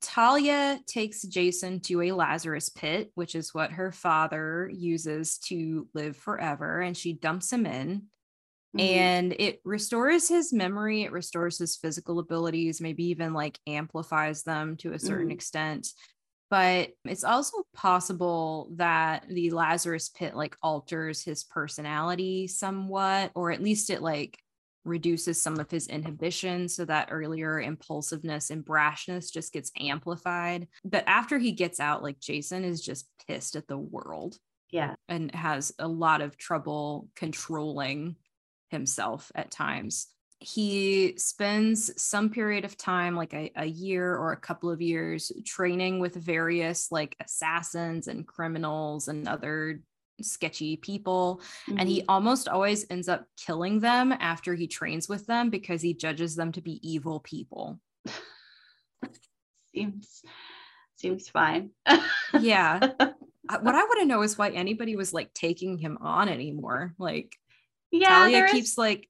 [0.00, 6.16] Talia takes Jason to a Lazarus pit, which is what her father uses to live
[6.16, 8.06] forever, and she dumps him in.
[8.74, 9.10] Mhm.
[9.10, 14.76] And it restores his memory, it restores his physical abilities, maybe even like amplifies them
[14.78, 15.32] to a certain Mhm.
[15.32, 15.88] extent.
[16.50, 23.62] But it's also possible that the Lazarus pit like alters his personality somewhat, or at
[23.62, 24.38] least it like
[24.84, 30.66] reduces some of his inhibition so that earlier impulsiveness and brashness just gets amplified.
[30.84, 34.38] But after he gets out, like Jason is just pissed at the world
[34.70, 34.94] yeah.
[35.08, 38.16] and has a lot of trouble controlling
[38.70, 40.08] himself at times.
[40.38, 45.30] He spends some period of time, like a, a year or a couple of years,
[45.44, 49.80] training with various like assassins and criminals and other
[50.22, 51.42] sketchy people.
[51.68, 52.10] And he mm-hmm.
[52.10, 56.52] almost always ends up killing them after he trains with them because he judges them
[56.52, 57.78] to be evil people.
[59.74, 60.22] seems
[60.96, 61.70] seems fine.
[62.38, 62.78] Yeah.
[62.78, 66.94] what I want to know is why anybody was like taking him on anymore.
[66.96, 67.34] Like,
[67.90, 69.08] yeah, Talia keeps is, like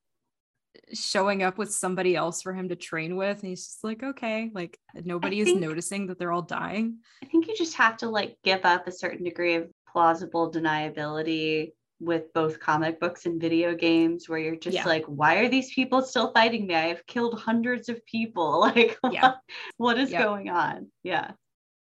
[0.93, 3.41] showing up with somebody else for him to train with.
[3.41, 6.99] And he's just like, okay, like nobody is think- noticing that they're all dying.
[7.23, 11.73] I think you just have to like give up a certain degree of plausible deniability
[12.01, 14.87] with both comic books and video games where you're just Yeah.
[14.87, 19.21] like why are these people still fighting me i've killed hundreds of people like Yeah.
[19.21, 19.39] what,
[19.77, 20.23] what is Yep.
[20.23, 21.33] going on yeah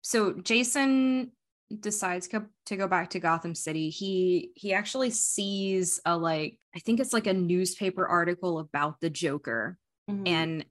[0.02, 1.30] so Jason
[1.78, 3.90] decides co- to go back to Gotham City.
[3.90, 9.10] He he actually sees a like I think it's like a newspaper article about the
[9.10, 9.78] Joker
[10.10, 10.26] Mhm.
[10.28, 10.64] and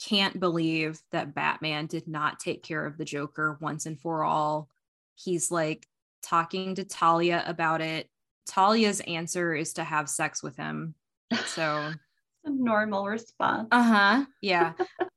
[0.00, 4.68] can't believe that Batman did not take care of the Joker once and for all.
[5.14, 5.86] He's like
[6.22, 8.08] talking to Talia about it.
[8.46, 10.96] Talia's answer is to have sex with him.
[11.46, 11.92] So,
[12.44, 14.24] a normal response uh-huh.
[14.40, 14.72] Yeah.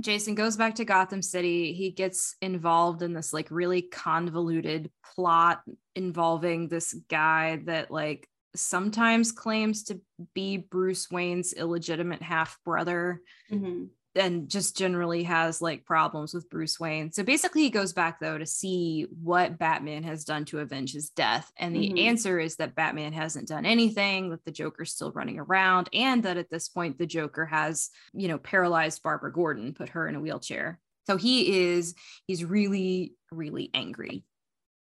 [0.00, 1.72] Jason goes back to Gotham City.
[1.72, 5.62] He gets involved in this like really convoluted plot
[5.94, 10.00] involving this guy that like sometimes claims to
[10.34, 13.88] be Bruce Wayne's illegitimate half brother Mhm.
[14.16, 17.12] And just generally has like problems with Bruce Wayne.
[17.12, 21.10] So basically, he goes back though to see what Batman has done to avenge his
[21.10, 21.52] death.
[21.56, 22.00] And the Mhm.
[22.00, 26.36] answer is that Batman hasn't done anything, that the Joker's still running around, and that
[26.36, 30.20] at this point, the Joker has, you know, paralyzed Barbara Gordon, put her in a
[30.20, 30.80] wheelchair.
[31.06, 31.94] So he is,
[32.26, 34.24] he's really, really angry.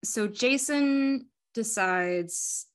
[0.04, 2.66] So Jason decides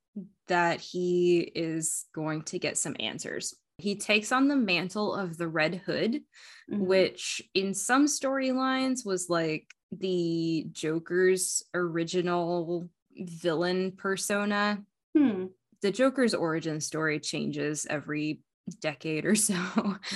[0.48, 3.56] that he is going to get some answers.
[3.78, 6.24] He takes on the mantle of the Red Hood,
[6.72, 6.80] Mhm.
[6.80, 14.84] which in some storylines was like the Joker's original villain persona.
[15.16, 15.48] Hmm.
[15.82, 18.42] The Joker's origin story changes every
[18.82, 19.56] decade or so.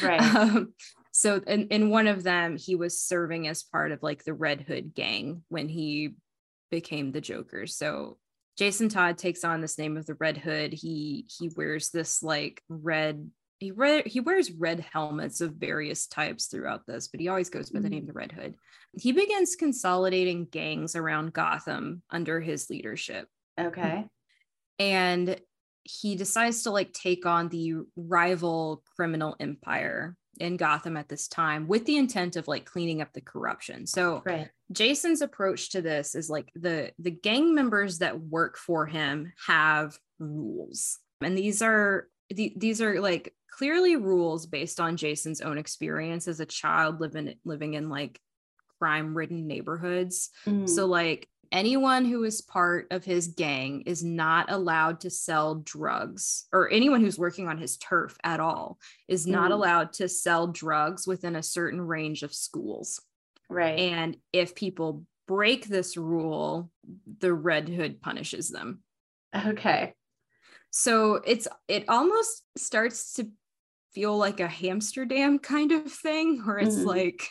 [0.01, 0.19] Right.
[0.35, 0.73] Um,
[1.11, 4.61] so in, in one of them, he was serving as part of like the Red
[4.61, 6.15] Hood gang when he
[6.71, 7.67] became the Joker.
[7.67, 8.17] So
[8.57, 10.71] Jason Todd takes on this name of the Red Hood.
[10.73, 16.47] He he wears this like red he re- he wears red helmets of various types
[16.47, 17.95] throughout this, but he always goes by the mm-hmm.
[17.95, 18.55] name the Red Hood.
[18.93, 23.27] He begins consolidating gangs around Gotham under his leadership
[23.59, 24.05] okay
[24.79, 25.39] and
[25.83, 31.67] he decides to like take on the rival criminal empire in Gotham at this time
[31.67, 33.85] with the intent of like cleaning up the corruption.
[33.87, 38.85] So right Jason's approach to this is like the the gang members that work for
[38.85, 40.99] him have rules.
[41.21, 46.39] And these are the, these are like clearly rules based on Jason's own experience as
[46.39, 48.21] a child living living in like
[48.79, 50.29] crime ridden neighborhoods.
[50.45, 50.67] Mhm.
[50.69, 56.47] So, like, anyone who is part of his gang is not allowed to sell drugs,
[56.53, 59.55] or anyone who's working on his turf at all is not Mm.
[59.55, 63.01] allowed to sell drugs within a certain range of schools.
[63.49, 66.71] right And if people break this rule,
[67.19, 68.83] the Red Hood punishes them.
[69.35, 69.93] okay
[70.71, 73.29] So it's it almost starts to
[73.93, 76.85] feel like a Hamsterdam kind of thing, where it's Mhm.
[76.85, 77.29] like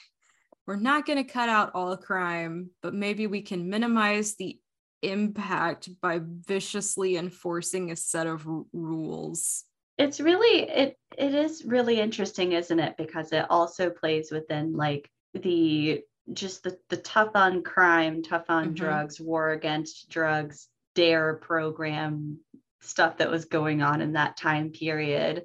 [0.67, 4.61] we're not going to cut out all crime, but maybe we can minimize the
[5.03, 9.65] impact by viciously enforcing a set of r- rules.
[9.97, 15.11] it's really it it is really interesting isn't it because it also plays within like
[15.35, 18.75] the just the the tough on crime tough on Mhm.
[18.75, 22.39] drugs war against drugs dare program
[22.81, 25.45] stuff that was going on in that time period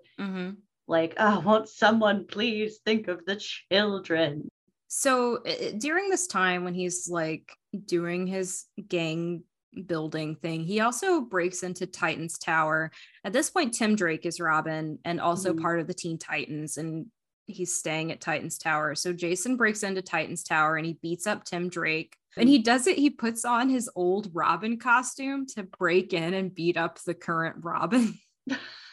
[0.88, 4.48] like oh won't someone please think of the children
[4.88, 5.40] So
[5.78, 7.52] during this time when he's like
[7.86, 9.44] doing his gang
[9.88, 12.92] building thing, he also breaks into Titan's Tower.
[13.24, 15.62] At this point, Tim Drake is Robin and also Mhm.
[15.62, 17.08] part of the Teen Titans, and
[17.48, 18.94] he's staying at Titan's Tower.
[18.94, 22.16] So Jason breaks into Titan's Tower and he beats up Tim Drake.
[22.38, 26.54] And he does it, he puts on his old Robin costume to break in and
[26.54, 28.14] beat up the current Robin.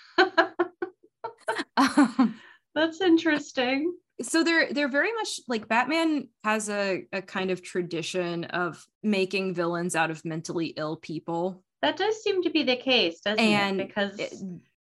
[2.74, 8.44] That's interesting so they're they're very much like batman has a, a kind of tradition
[8.44, 13.20] of making villains out of mentally ill people that does seem to be the case
[13.20, 14.34] doesn't And it because it-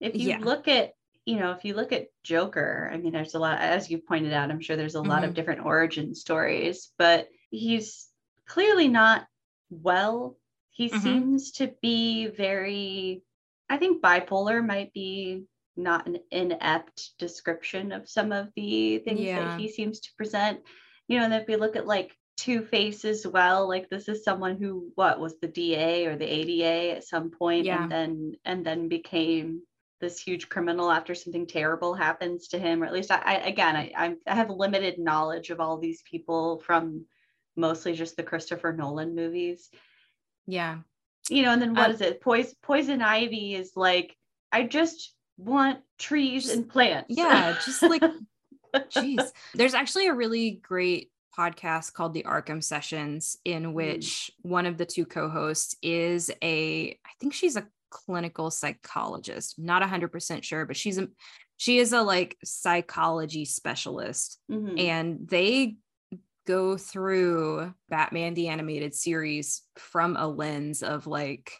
[0.00, 0.38] if you yeah.
[0.38, 0.92] look at
[1.26, 4.32] you know if you look at joker i mean there's a lot as you pointed
[4.32, 5.34] out i'm sure there's a lot of Mhm.
[5.34, 8.08] different origin stories but he's
[8.46, 9.26] clearly not
[9.70, 10.36] well
[10.70, 11.00] he Mhm.
[11.02, 13.22] seems to be very
[13.68, 15.44] i think bipolar might be
[15.76, 19.40] not an inept description of some of the things Yeah.
[19.44, 20.60] that he seems to present
[21.08, 24.24] you know and if we look at like two face as well like this is
[24.24, 27.82] someone who what was the da or the ada at some point Yeah.
[27.82, 29.62] and then and then became
[30.00, 33.76] this huge criminal after something terrible happens to him or at least i, I again
[33.76, 37.06] I, I'm- have limited knowledge of all these people from
[37.56, 39.70] mostly just the christopher nolan movies
[40.46, 40.78] yeah
[41.30, 42.20] You know, and then what Uh, is it?
[42.20, 44.14] Poison poison ivy is like,
[44.52, 47.06] I just want trees and plants.
[47.08, 48.02] Yeah, just like
[48.74, 49.30] Jeez.
[49.54, 54.86] There's actually a really great podcast called the Arkham Sessions, in which one of the
[54.86, 59.58] two co hosts is a, I think she's a clinical psychologist.
[59.58, 61.08] Not 100% sure, but she's a,
[61.56, 64.38] she is a like psychology specialist.
[64.50, 64.80] Mhm.
[64.80, 65.76] And they
[66.46, 71.52] go through Batman the animated series from a lens of like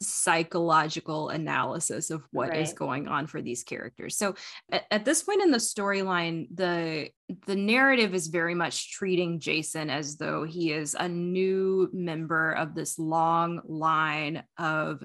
[0.00, 2.76] psychological analysis of what is Right.
[2.76, 4.16] going on for these characters.
[4.16, 4.34] So
[4.70, 7.10] at, at this point in the storyline, the
[7.46, 12.74] the narrative is very much treating Jason as though he is a new member of
[12.74, 15.02] this long line of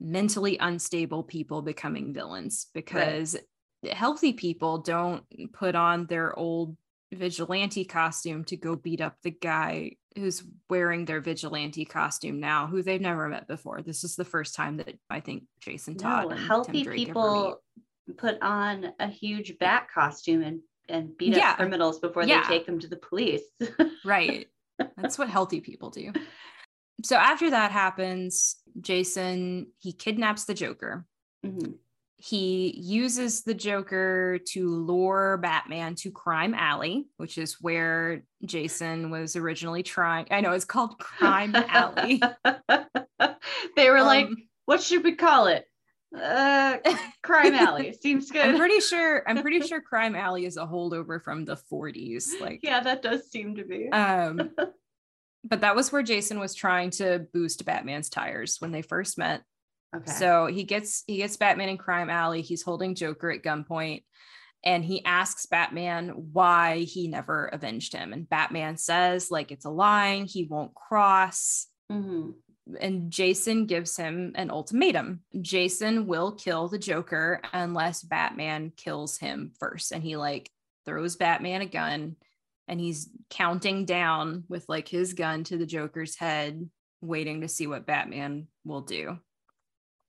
[0.00, 3.36] mentally unstable people becoming villains because
[3.92, 6.76] healthy people don't put on their old
[7.12, 12.82] vigilante costume to go beat up the guy who's wearing their vigilante costume now who
[12.82, 16.30] they've never met before this is the first time that i think jason todd No,
[16.30, 17.06] and Tim healthy Drake ever meet.
[17.06, 17.62] people
[18.18, 21.50] put on a huge bat costume and and beat Yeah.
[21.52, 22.42] up criminals before Yeah.
[22.42, 23.42] they take them to the police.
[24.04, 24.46] right
[24.96, 26.12] that's what healthy people do
[27.04, 31.06] so after that happens jason he kidnaps the joker
[31.46, 31.74] Mhm.
[32.22, 39.36] He uses the Joker to lure Batman to Crime Alley, which is where Jason was
[39.36, 40.26] originally trying.
[40.30, 42.20] I know it's called Crime Alley.
[43.76, 45.64] they were like, Um, what should we call it?
[46.14, 46.76] Uh,
[47.22, 47.96] Crime Alley.
[48.02, 48.44] Seems good.
[48.44, 52.38] I'm pretty sure I'm pretty sure Crime Alley is a holdover from the 40s.
[52.40, 53.88] Like yeah, that does seem to be.
[53.90, 54.50] um
[55.42, 59.42] but that was where Jason was trying to boost Batman's tires when they first met.
[59.94, 60.10] Okay.
[60.12, 62.42] So he gets he gets Batman in Crime Alley.
[62.42, 64.04] He's holding Joker at gunpoint,
[64.64, 68.12] and he asks Batman why he never avenged him.
[68.12, 71.66] And Batman says like it's a line he won't cross.
[71.90, 72.34] Mhm.
[72.80, 75.24] And Jason gives him an ultimatum.
[75.40, 79.90] Jason will kill the Joker unless Batman kills him first.
[79.90, 80.48] And he like
[80.84, 82.16] throws Batman a gun
[82.68, 86.70] and he's counting down with like his gun to the Joker's head,
[87.00, 89.18] waiting to see what Batman will do.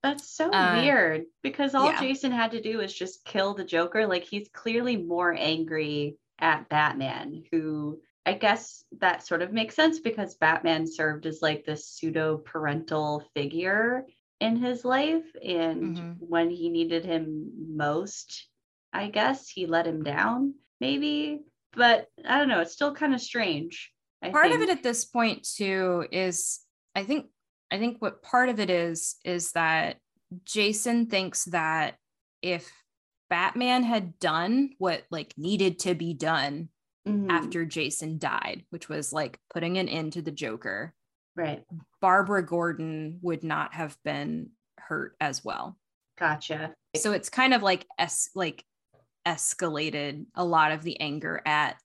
[0.02, 2.00] That's so Uh, weird because all yeah.
[2.00, 4.06] Jason had to do was just kill the Joker.
[4.06, 10.00] Like he's clearly more angry at Batman, who I guess that sort of makes sense
[10.00, 14.06] because Batman served as like this pseudo parental figure
[14.40, 15.24] in his life.
[15.44, 16.16] And Mhm.
[16.18, 18.48] when he needed him most,
[18.92, 21.44] I guess he let him down, maybe.
[21.72, 22.60] But I don't know.
[22.60, 23.92] It's still kind of strange.
[24.20, 26.60] I part of it at this point too is
[26.94, 27.26] i think
[27.72, 29.96] i think what part of it is is that
[30.44, 31.96] jason thinks that
[32.42, 32.70] if
[33.30, 36.68] batman had done what like needed to be done
[37.08, 37.30] Mhm.
[37.30, 40.94] after jason died which was like putting an end to the joker
[41.34, 41.64] right.
[42.00, 45.76] barbara gordon would not have been hurt as well
[46.18, 46.74] Gotcha.
[46.94, 48.64] so it's kind of like es- like
[49.26, 51.76] escalated a lot of the anger at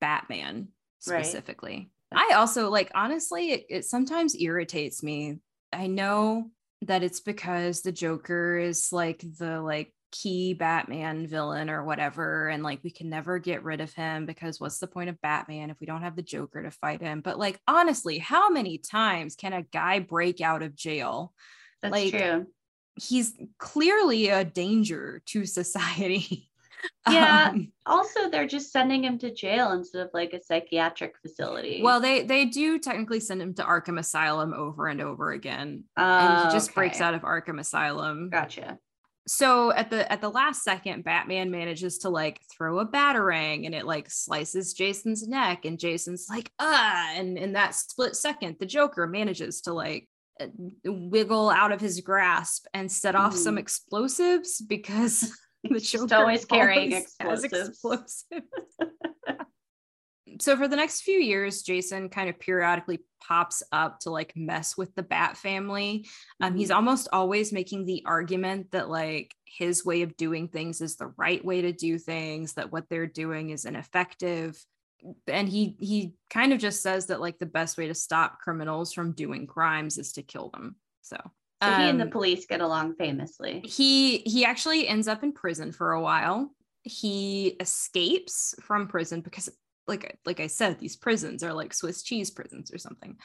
[0.00, 0.68] batman
[1.06, 1.24] Right.
[1.24, 5.38] specifically i also like honestly it, it sometimes irritates me
[5.72, 6.50] i know
[6.82, 12.62] that it's because the joker is like the like key batman villain or whatever and
[12.62, 15.78] like we can never get rid of him because what's the point of batman if
[15.80, 19.52] we don't have the joker to fight him but like honestly how many times can
[19.52, 21.34] a guy break out of jail
[21.82, 22.46] That's like, true.
[22.96, 26.50] he's clearly a danger to society.
[27.08, 27.50] Yeah.
[27.52, 31.80] Um, Also, they're just sending him to jail instead of like a psychiatric facility.
[31.82, 36.32] well, they they do technically send him to Arkham Asylum over and over again, and
[36.38, 38.28] uh, he just breaks out of Arkham Asylum.
[38.30, 38.78] Gotcha.
[39.26, 43.74] So at the at the last second, Batman manages to like throw a batarang, and
[43.74, 48.66] it like slices Jason's neck, and Jason's like ah, and in that split second, the
[48.66, 50.08] Joker manages to like
[50.84, 53.60] wiggle out of his grasp and set off some Mhm.
[53.60, 55.32] explosives because
[55.64, 57.68] the He's just always carrying always explosives.
[57.68, 58.24] explosives.
[60.40, 64.76] so for the next few years, Jason kind of periodically pops up to like mess
[64.76, 66.06] with the Bat family.
[66.40, 66.76] Um, he's Mhm.
[66.76, 71.44] almost always making the argument that like his way of doing things is the right
[71.44, 74.64] way to do things, that what they're doing is ineffective.
[75.26, 78.92] And he he kind of just says that like the best way to stop criminals
[78.92, 80.76] from doing crimes is to kill them.
[81.02, 81.16] So
[81.62, 83.62] So he and the um, police get along famously.
[83.64, 86.50] he he actually ends up in prison for a while
[86.82, 89.48] he escapes from prison because
[89.88, 93.16] like like i said these prisons are like swiss cheese prisons or something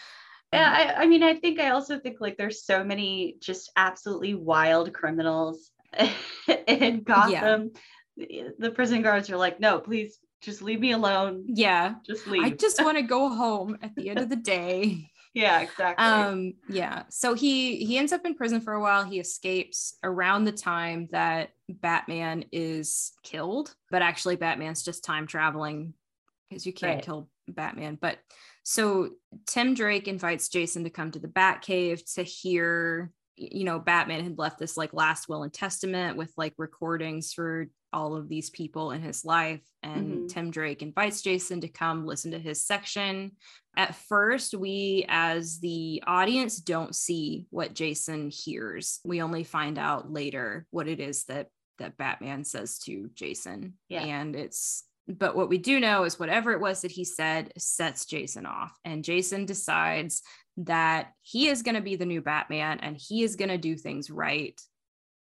[0.52, 3.72] Yeah, Um, I, I mean, I think I also think like there's so many just
[3.76, 5.72] absolutely wild criminals
[6.68, 7.72] in Gotham.
[8.18, 11.46] The, the prison guards are like, no, please just leave me alone.
[11.48, 12.44] yeah Just leave.
[12.44, 16.06] i just want to go home at the end of the day yeah, exactly.
[16.06, 17.04] Um, yeah.
[17.10, 19.04] So he he ends up in prison for a while.
[19.04, 25.94] He escapes around the time that Batman is killed, but actually Batman's just time traveling
[26.50, 27.04] because you can't Right.
[27.04, 27.98] kill Batman.
[28.00, 28.20] But
[28.64, 29.10] so
[29.48, 34.38] Tim Drake invites Jason to come to the Batcave to hear, you know, Batman had
[34.38, 38.92] left this like last will and testament with like recordings for all of these people
[38.92, 39.62] in his life.
[39.84, 40.30] And Mhm.
[40.30, 43.34] Tim Drake invites Jason to come listen to his section.
[43.76, 49.00] At first, we as the audience don't see what Jason hears.
[49.04, 53.74] We only find out later what it is that that Batman says to Jason.
[53.90, 54.04] Yeah.
[54.04, 58.06] And it's but what we do know is whatever it was that he said sets
[58.06, 58.72] Jason off.
[58.86, 60.22] And Jason decides
[60.58, 63.76] that he is going to be the new Batman and he is going to do
[63.76, 64.60] things right.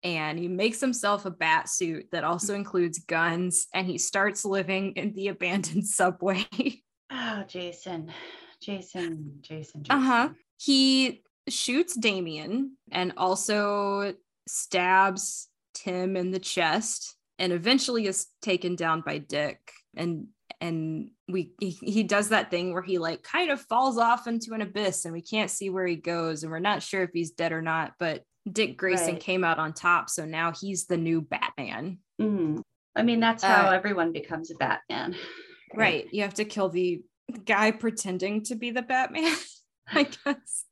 [0.03, 4.93] And he makes himself a bat suit that also includes guns and he starts living
[4.93, 6.45] in the abandoned subway.
[7.11, 8.11] oh, Jason,
[8.61, 9.85] Jason, Jason, Jason.
[9.89, 10.29] Uh-huh.
[10.57, 14.13] he shoots Damian and also
[14.47, 19.59] stabs Tim in the chest and eventually is taken down by Dick
[19.95, 20.27] and
[20.63, 24.53] and we he, he does that thing where he like kind of falls off into
[24.53, 27.31] an abyss and we can't see where he goes and we're not sure if he's
[27.31, 29.19] dead or not but Dick Grayson Right.
[29.21, 32.61] came out on top so now he's the new Batman Mhm.
[32.95, 35.15] I mean, that's how Uh, everyone becomes a Batman.
[35.75, 37.01] right you have to kill the
[37.45, 39.33] guy pretending to be the batman
[39.91, 40.65] i guess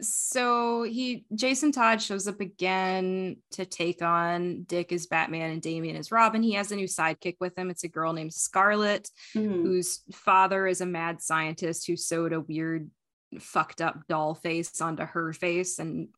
[0.00, 5.96] so he jason todd shows up again to take on dick as batman and damian
[5.96, 6.42] as robin.
[6.42, 7.70] He has a new sidekick with him.
[7.70, 9.62] It's a girl named scarlet Mhm.
[9.62, 12.90] whose father is a mad scientist who sewed a weird
[13.38, 15.78] fucked up doll face onto her face.
[15.78, 16.08] And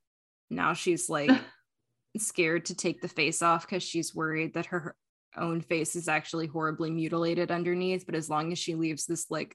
[0.50, 1.30] now she's like
[2.18, 4.94] scared to take the face off because she's worried that her
[5.36, 8.06] own face is actually horribly mutilated underneath.
[8.06, 9.54] But as long as she leaves this like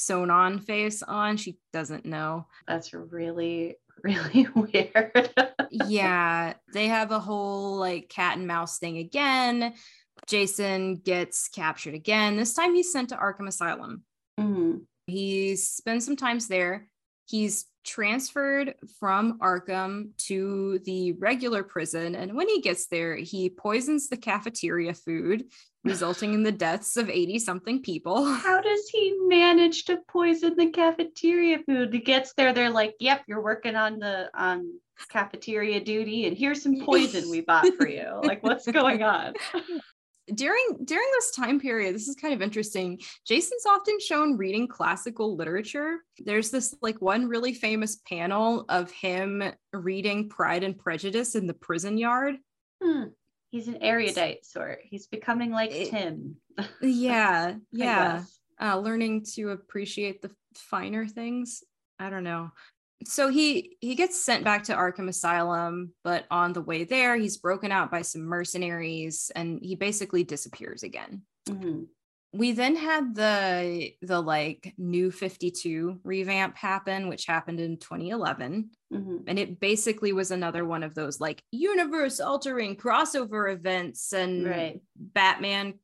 [0.00, 5.30] sewn on face on she doesn't know That's really, really weird.
[5.70, 9.74] yeah they have a whole like cat and mouse thing again
[10.26, 14.02] jason gets captured again this time he's sent to arkham asylum
[14.38, 14.82] Mhm.
[15.06, 16.88] he spends some times there.
[17.26, 22.14] He's transferred from Arkham to the regular prison.
[22.14, 25.44] And when he gets there, he poisons the cafeteria food,
[25.84, 28.24] resulting in the deaths of 80 something people.
[28.34, 31.92] How does he manage to poison the cafeteria food?
[31.92, 34.78] He gets there, they're like, "Yep, you're working on the on
[35.08, 39.34] cafeteria duty, and here's some poison we bought for you." Like, what's going on?
[40.34, 43.00] During during this time period, this is kind of interesting.
[43.26, 45.98] Jason's often shown reading classical literature.
[46.18, 51.54] There's this like one really famous panel of him reading Pride and Prejudice in the
[51.54, 52.36] prison yard.
[52.82, 53.04] Hmm.
[53.50, 54.78] He's an erudite sort.
[54.84, 56.36] He's becoming like It- Tim.
[56.82, 58.24] Yeah, yeah.
[58.60, 61.64] uh, learning to appreciate the finer things.
[61.98, 62.50] I don't know.
[63.06, 67.38] So he he gets sent back to Arkham Asylum, but on the way there, he's
[67.38, 71.22] broken out by some mercenaries, and he basically disappears again.
[71.48, 71.88] Mhm.
[72.32, 78.70] We then had the the like new 52 revamp happen, which happened in 2011.
[78.92, 79.24] Mhm.
[79.26, 84.12] And it basically was another one of those like universe altering crossover events.
[84.12, 84.82] And Right.
[84.96, 85.80] Batman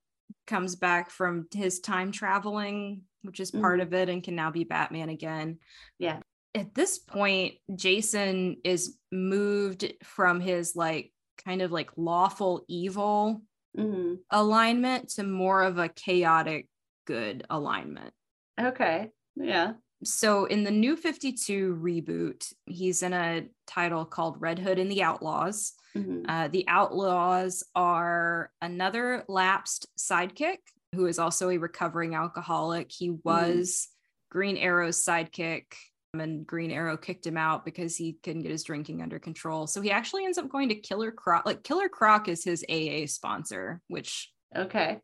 [0.46, 4.64] comes back from his time traveling, which is part of it, and can now be
[4.64, 5.58] Batman again.
[5.98, 6.20] Yeah.
[6.56, 11.12] At this point, Jason is moved from his like
[11.44, 13.42] kind of like lawful evil
[13.76, 14.20] Mhm.
[14.30, 16.66] alignment to more of a chaotic
[17.06, 18.14] good alignment.
[18.58, 19.10] Okay.
[19.36, 19.74] Yeah.
[20.02, 25.02] So in the new 52 reboot, he's in a title called Red Hood and the
[25.02, 25.74] Outlaws.
[25.94, 26.24] Mhm.
[26.26, 30.58] Uh, the Outlaws are another lapsed sidekick
[30.94, 32.90] who is also a recovering alcoholic.
[32.90, 33.88] He was
[34.30, 35.74] Green Arrow's sidekick,
[36.20, 39.66] and Green Arrow kicked him out because he couldn't get his drinking under control.
[39.66, 41.46] So he actually ends up going to Killer Croc.
[41.46, 45.00] Like Killer Croc is his AA sponsor, which Okay.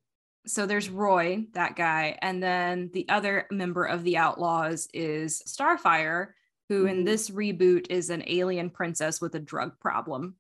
[0.47, 6.29] so there's Roy, that guy, and then the other member of the Outlaws is Starfire,
[6.69, 7.05] who in Mhm.
[7.05, 10.37] this reboot is an alien princess with a drug problem.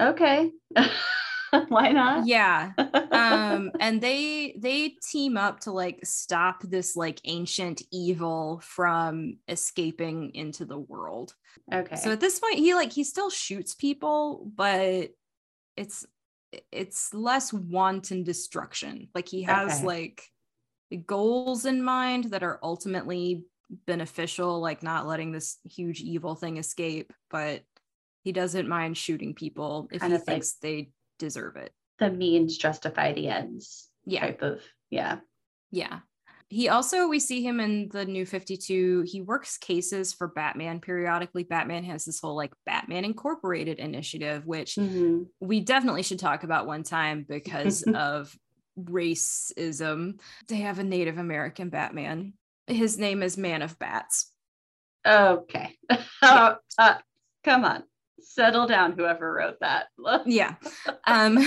[0.00, 0.52] Okay.
[1.68, 2.26] Why not?
[2.26, 2.72] Yeah.
[3.12, 10.34] Um and they they team up to like stop this like ancient evil from escaping
[10.34, 11.34] into the world.
[11.72, 11.96] okay.
[11.96, 15.10] So at this point he like he still shoots people, but
[15.76, 16.06] it's
[16.70, 19.08] it's less wanton destruction.
[19.14, 19.86] Like he has Okay.
[19.86, 20.22] like
[21.06, 23.44] goals in mind that are ultimately
[23.86, 27.62] beneficial, like not letting this huge evil thing escape, but
[28.22, 31.72] he doesn't mind shooting people if Kind he of like- thinks they deserve it.
[31.98, 34.20] the means justify the ends Yeah.
[34.22, 34.60] type of
[34.90, 35.18] yeah.
[35.70, 36.00] Yeah.
[36.48, 39.02] He also, we see him in the new 52.
[39.06, 41.42] He works cases for Batman periodically.
[41.44, 45.26] Batman has this whole like Batman Incorporated initiative, which Mhm.
[45.40, 48.36] we definitely should talk about one time because of
[48.78, 50.20] racism.
[50.48, 52.34] They have a Native American Batman.
[52.66, 54.30] His name is Man of Bats.
[55.06, 55.76] Okay.
[56.22, 56.94] Uh, uh,
[57.42, 57.82] come on.
[58.24, 59.86] Settle down, whoever wrote that.
[60.26, 60.54] Yeah.
[61.06, 61.38] Um,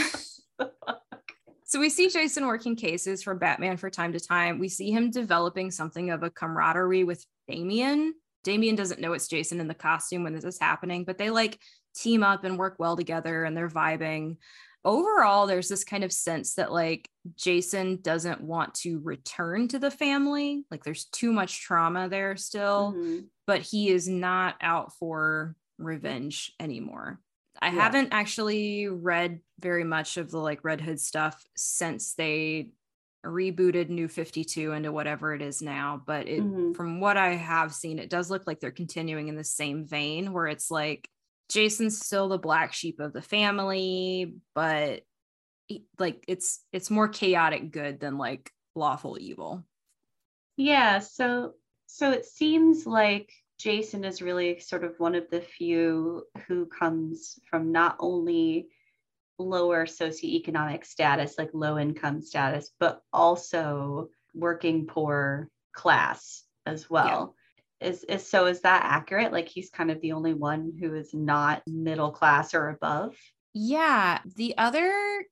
[1.66, 4.58] so we see Jason working cases for Batman for time to time.
[4.60, 8.14] We see him developing something of a camaraderie with Damian.
[8.44, 11.60] Damian doesn't know it's Jason in the costume when this is happening, but they like
[11.96, 14.38] team up and work well together and they're vibing.
[14.86, 19.92] Overall, there's this kind of sense that like Jason doesn't want to return to the
[19.92, 20.64] family.
[20.72, 23.26] Like there's too much trauma there still Mhm.
[23.46, 27.20] but he is not out for revenge anymore.
[27.62, 27.82] I Yeah.
[27.84, 32.72] haven't actually read very much of the like Red Hood stuff since they
[33.26, 36.76] rebooted New 52 into whatever it is now, but it Mhm.
[36.76, 40.34] from what I have seen, it does look like they're continuing in the same vein
[40.34, 41.10] where it's like
[41.50, 45.04] Jason's still the black sheep of the family, but
[45.68, 49.66] he- like it's it's more chaotic good than like lawful evil.
[50.58, 51.56] Yeah, so
[51.88, 57.40] so it seems like Jason is really sort of one of the few who comes
[57.50, 58.68] from not only
[59.40, 67.36] lower socioeconomic status, like low income status, but also working poor class as well.
[67.80, 69.32] Is, is so is that accurate?
[69.32, 73.16] Like he's kind of the only one who is not middle class or above?
[73.54, 75.26] Yeah, the other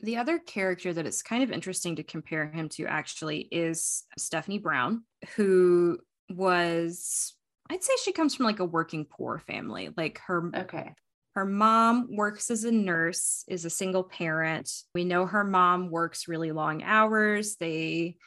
[0.00, 4.58] the other character that it's kind of interesting to compare him to actually is Stephanie
[4.58, 5.04] Brown,
[5.36, 5.98] who
[6.28, 7.34] was
[7.72, 9.88] I'd say she comes from like a working poor family.
[9.96, 10.92] Like her Okay.
[11.34, 14.70] her mom works as a nurse, is a single parent.
[14.94, 17.56] We know her mom works really long hours.
[17.56, 18.18] They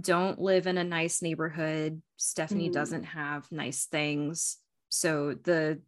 [0.00, 2.00] don't live in a nice neighborhood.
[2.16, 2.74] Stephanie Mhm.
[2.74, 4.58] doesn't have nice things.
[4.88, 5.82] So the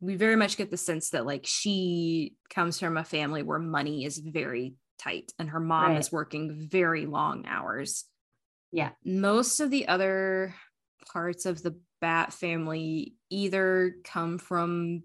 [0.00, 4.04] we very much get the sense that like she comes from a family where money
[4.04, 5.98] is very tight and her mom Right.
[5.98, 8.04] is working very long hours.
[8.72, 8.90] Yeah.
[9.04, 10.54] Most of the other
[11.12, 15.02] parts of the Bat family either come from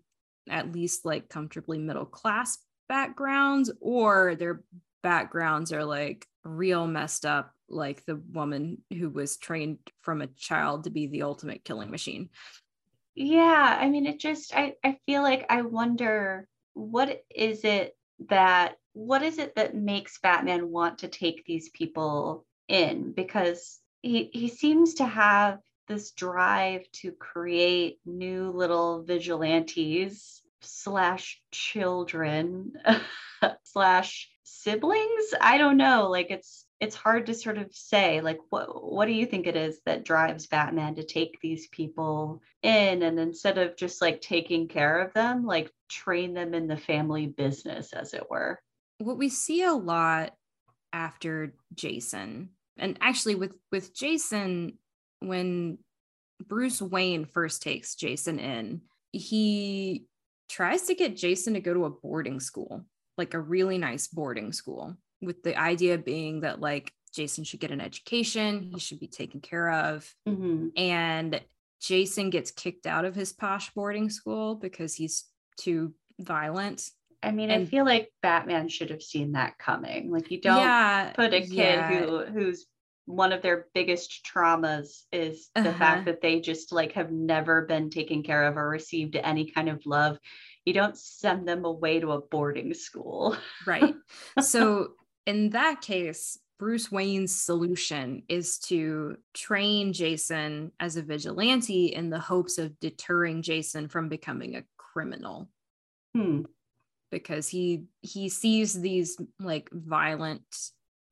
[0.50, 4.64] at least like comfortably middle class backgrounds or their
[5.02, 10.84] backgrounds are like real messed up like the woman who was trained from a child
[10.84, 12.30] to be the ultimate killing machine
[13.16, 17.96] Yeah, I mean, it just, I, I feel like I wonder what is it
[18.30, 23.12] that, what is it that makes Batman want to take these people in?
[23.12, 32.74] Because he, he seems to have this drive to create new little vigilantes slash children
[33.64, 35.34] slash siblings.
[35.42, 36.10] I don't know.
[36.10, 39.56] Like it's, it's hard to sort of say like what what do you think it
[39.56, 44.68] is that drives batman to take these people in and instead of just like taking
[44.68, 48.60] care of them like train them in the family business as it were
[48.98, 50.34] what we see a lot
[50.92, 54.78] after Jason, and actually with with Jason,
[55.28, 55.78] when
[56.46, 60.06] Bruce Wayne first takes Jason in, he
[60.50, 62.86] tries to get Jason to go to a boarding school,
[63.18, 67.72] like a really nice boarding school, with the idea being that like Jason should get
[67.72, 70.72] an education, he should be taken care of, Mhm.
[70.78, 71.42] and
[71.82, 75.26] Jason gets kicked out of his posh boarding school because he's
[75.58, 76.90] too violent.
[77.22, 81.12] i mean i feel like batman should have seen that coming like you don't yeah,
[81.16, 81.90] put a kid yeah.
[82.06, 82.66] who who's
[83.06, 85.78] one of their biggest traumas is the Uh-huh.
[85.80, 89.70] fact that they just like have never been taken care of or received any kind
[89.70, 90.18] of love
[90.66, 93.36] you don't send them away to a boarding school
[93.68, 93.96] Right.
[94.42, 94.94] so
[95.26, 102.20] in that case, Bruce Wayne's solution is to train Jason as a vigilante in the
[102.20, 105.50] hopes of deterring Jason from becoming a criminal
[106.16, 106.44] Hmm.
[107.12, 110.44] because he he sees these like violent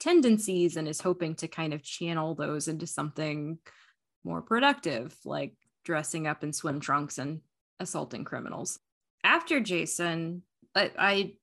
[0.02, 3.60] tendencies and is hoping to kind of channel those into something
[4.26, 5.54] more productive like
[5.86, 7.39] dressing up in swim trunks and
[7.80, 8.80] assaulting criminals
[9.24, 10.41] after jason
[10.76, 11.34] i, I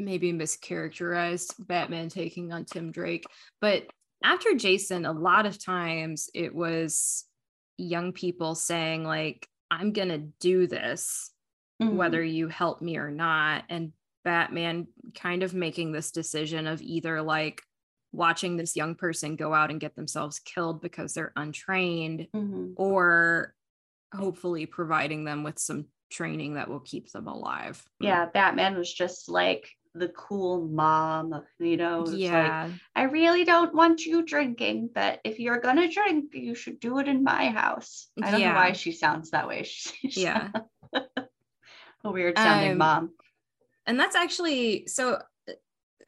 [0.00, 3.24] maybe mischaracterized batman taking on tim drake
[3.60, 3.84] but
[4.24, 7.24] after jason a lot of times it was
[7.78, 11.30] young people saying like i'm gonna do this
[11.80, 11.94] Mhm.
[11.94, 13.92] whether you help me or not and
[14.22, 17.62] batman kind of making this decision of either like
[18.12, 22.74] watching this young person go out and get themselves killed because they're untrained Mhm.
[22.76, 23.54] or
[24.14, 29.28] hopefully providing them with some training that will keep them alive yeah batman was just
[29.28, 32.06] like the cool mom, you know.
[32.06, 32.66] Yeah.
[32.68, 37.00] Like, I really don't want you drinking, but if you're gonna drink, you should do
[37.00, 38.08] it in my house.
[38.22, 38.50] I don't Yeah.
[38.50, 39.62] know why she sounds that way.
[39.64, 40.50] She's yeah.
[40.94, 41.02] a
[42.04, 43.10] weird sounding Um, mom.
[43.84, 45.20] and that's actually so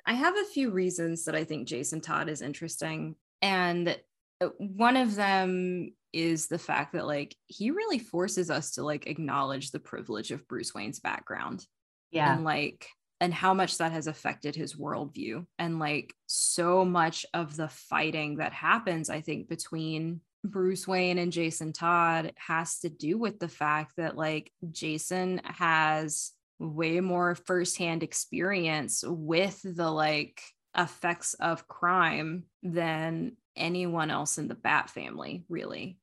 [0.06, 3.98] i have a few reasons that i think jason todd is interesting and
[4.40, 9.06] uh, one of them is the fact that like he really forces us to like
[9.06, 11.64] acknowledge the privilege of bruce wayne's background
[12.10, 12.34] Yeah.
[12.34, 12.86] and like
[13.20, 18.36] and how much that has affected his worldview and like so much of the fighting
[18.36, 23.48] that happens i think between bruce wayne and jason todd has to do with the
[23.48, 26.32] fact that like jason has
[26.62, 30.42] way more firsthand experience with the like
[30.76, 35.98] effects of crime than anyone else in the bat family really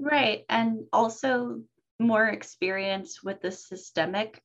[0.00, 0.44] Right.
[0.48, 1.62] And also
[1.98, 4.42] more experience with the systemic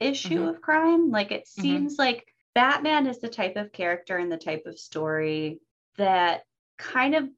[0.00, 0.50] issue Mhm.
[0.50, 1.10] of crime.
[1.10, 1.62] Like it Mhm.
[1.62, 5.60] seems like Batman is the type of character and the type of story
[5.96, 6.42] that
[6.76, 7.28] kind of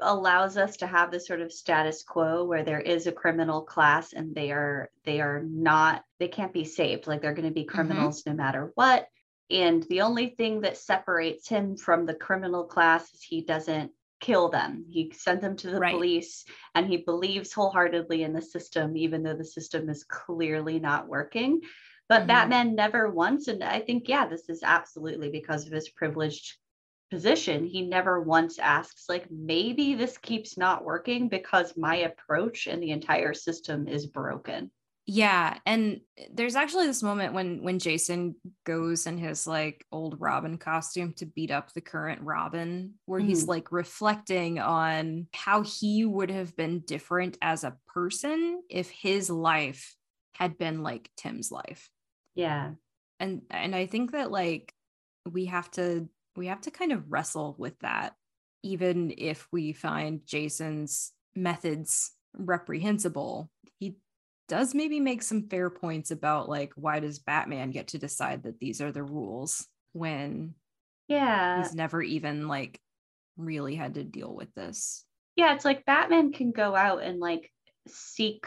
[0.00, 4.12] allows us to have this sort of status quo where there is a criminal class
[4.12, 7.06] and they are they are not they can't be saved.
[7.06, 9.06] Like they're going to be criminals no matter what.
[9.50, 14.48] And the only thing that separates him from the criminal class is he doesn't kill
[14.48, 14.86] them.
[14.88, 15.94] He sent them to the Right.
[15.94, 21.08] police and he believes wholeheartedly in the system even though the system is clearly not
[21.08, 21.60] working.
[22.08, 22.26] But Mhm.
[22.28, 26.56] batman never once and i think yeah this is absolutely because of his privileged
[27.12, 32.82] position he never once asks like maybe this keeps not working because my approach and
[32.82, 34.70] the entire system is broken
[35.04, 36.00] Yeah, and
[36.32, 41.26] there's actually this moment when when Jason goes in his like old Robin costume to
[41.26, 43.48] beat up the current Robin, where he's Mhm.
[43.48, 49.96] like reflecting on how he would have been different as a person if his life
[50.34, 51.90] had been like Tim's life.
[52.34, 52.72] yeah
[53.18, 54.72] And and I think that like
[55.28, 58.14] we have to we have to kind of wrestle with that
[58.62, 63.50] even if we find Jason's methods reprehensible.
[63.78, 63.96] He
[64.48, 68.60] does maybe make some fair points about like why does Batman get to decide that
[68.60, 70.54] these are the rules when
[71.08, 72.78] yeah he's never even like
[73.36, 75.04] really had to deal with this.
[75.36, 77.50] yeah it's like batman can go out and like
[77.88, 78.46] seek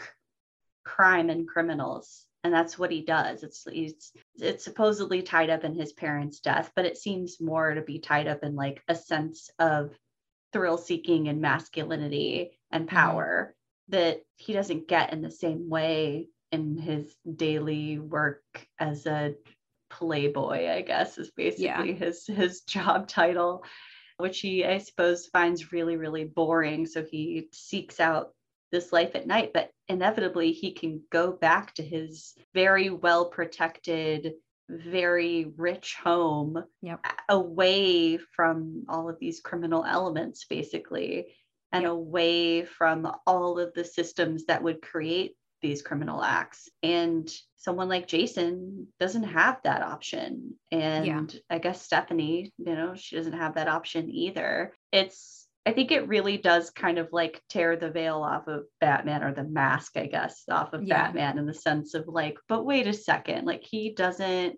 [0.84, 3.42] crime and criminals and that's what he does.
[3.42, 7.82] It's he's it's supposedly tied up in his parents death but it seems more to
[7.82, 9.90] be tied up in like a sense of
[10.52, 12.96] thrill seeking and masculinity and mm-hmm.
[12.96, 13.54] power
[13.88, 18.42] that he doesn't get in the same way in his daily work
[18.78, 19.34] as a
[19.90, 23.64] playboy i guess is basically his his job title
[24.18, 26.86] which he i suppose finds really really boring.
[26.86, 28.32] So he seeks out
[28.72, 34.34] this life at night but inevitably he can go back to his very well protected
[34.68, 37.06] very rich home Yep.
[37.28, 41.26] away from all of these criminal elements basically
[41.72, 41.92] and Yep.
[41.92, 48.06] away from all of the systems that would create these criminal acts and someone like
[48.06, 53.66] jason doesn't have that option and i guess stephanie you know she doesn't have that
[53.68, 58.46] option either it's i think it really does kind of like tear the veil off
[58.48, 61.04] of batman or the mask i guess off of Yeah.
[61.06, 64.56] batman in the sense of like but wait a second like he doesn't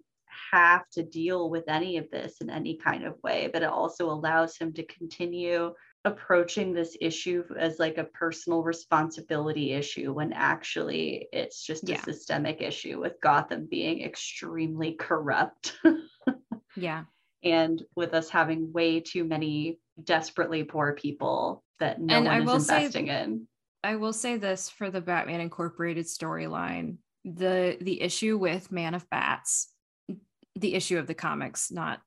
[0.53, 4.11] have to deal with any of this in any kind of way but it also
[4.11, 5.73] allows him to continue
[6.05, 11.97] approaching this issue as like a personal responsibility issue when actually it's just Yeah.
[11.97, 15.77] a systemic issue with Gotham being extremely corrupt
[16.77, 17.05] Yeah.
[17.43, 22.41] and with us having way too many desperately poor people that no And one I
[22.41, 23.49] is will say- investing in.
[23.85, 29.09] I will say this for the Batman Incorporated storyline: the the issue with Man of
[29.09, 29.73] Bats,
[30.57, 32.01] the issue of the comics, not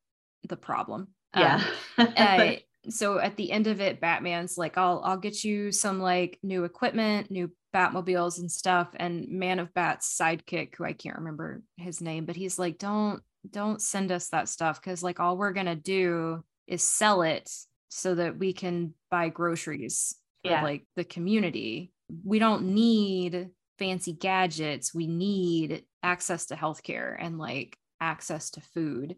[0.48, 1.08] the problem.
[1.36, 1.64] Yeah.
[1.98, 2.52] Um, uh,
[2.90, 6.66] so at the end of it, Batman's like, "I'll I'll get you some like new
[6.66, 12.02] equipment, new Batmobiles and stuff." And Man of Bat's sidekick, who I can't remember his
[12.02, 15.76] name, but he's like, "Don't don't send us that stuff because like all we're gonna
[15.76, 17.50] do is sell it
[17.94, 20.64] so that we can buy groceries for Yeah.
[20.64, 21.92] like the community.
[22.24, 24.94] We don't need fancy gadgets.
[24.94, 29.18] We need access to healthcare and like access to food.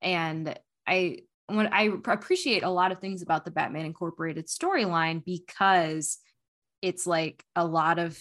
[0.00, 6.18] And I when I appreciate a lot of things about the Batman Incorporated storyline because
[6.82, 8.18] it's like a lot of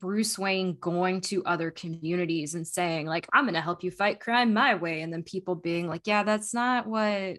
[0.00, 4.18] Bruce Wayne going to other communities and saying like I'm going to help you fight
[4.18, 7.38] crime my way and then people being like yeah that's not what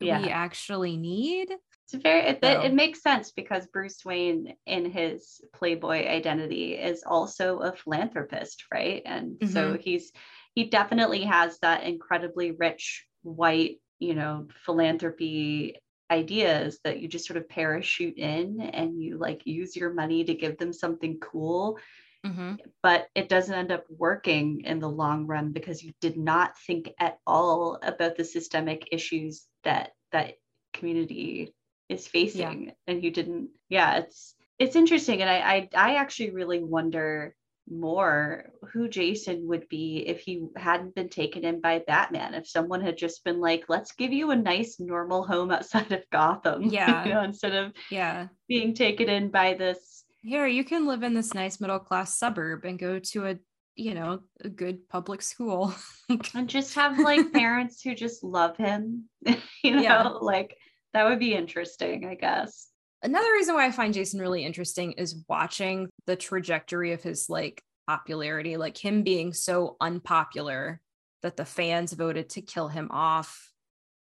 [0.00, 0.20] Yeah.
[0.20, 1.50] we actually need.
[1.92, 6.74] It's very it, it, So- it makes sense because Bruce Wayne in his playboy identity
[6.74, 9.02] is also a philanthropist, right?
[9.04, 9.80] And so Mm-hmm.
[9.80, 10.12] he's
[10.54, 15.76] he definitely has that incredibly rich white, you know, philanthropy
[16.10, 20.34] ideas that you just sort of parachute in and you like use your money to
[20.34, 21.78] give them something cool.
[22.24, 22.54] Mm-hmm.
[22.82, 26.92] But it doesn't end up working in the long run because you did not think
[26.98, 30.34] at all about the systemic issues that that
[30.72, 31.54] community
[31.88, 32.72] is facing yeah.
[32.86, 37.34] and you didn't yeah it's it's interesting and I, I i actually really wonder
[37.70, 42.34] more who Jason would be if he hadn't been taken in by Batman.
[42.34, 46.04] If someone had just been like, let's give you a nice normal home outside of
[46.10, 46.64] Gotham.
[46.70, 47.04] Yeah.
[47.04, 49.78] you know, instead of yeah being taken in by this.
[50.22, 53.38] Here, you can live in this nice middle class suburb and go to a
[53.80, 55.74] you know, a good public school.
[56.34, 59.04] and just have like parents who just love him.
[59.64, 60.08] you know, yeah.
[60.08, 60.56] like
[60.92, 62.68] that would be interesting, I guess.
[63.02, 67.62] Another reason why I find Jason really interesting is watching the trajectory of his like
[67.86, 70.82] popularity, like him being so unpopular
[71.22, 73.50] that the fans voted to kill him off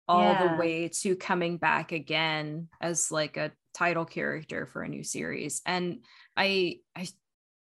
[0.06, 0.48] all yeah.
[0.48, 5.62] the way to coming back again as like a title character for a new series.
[5.66, 6.04] And
[6.36, 7.08] I I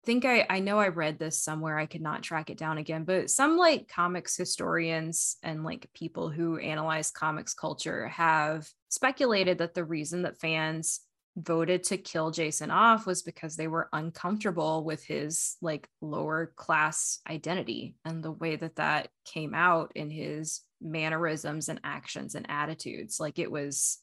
[0.04, 1.78] think I I know I read this somewhere.
[1.78, 6.30] I could not track it down again, but some like comics historians and like people
[6.30, 11.00] who analyze comics culture have speculated that the reason that fans
[11.36, 17.20] voted to kill Jason off was because they were uncomfortable with his like lower class
[17.28, 23.18] identity and the way that that came out in his mannerisms and actions and attitudes
[23.20, 23.98] like it was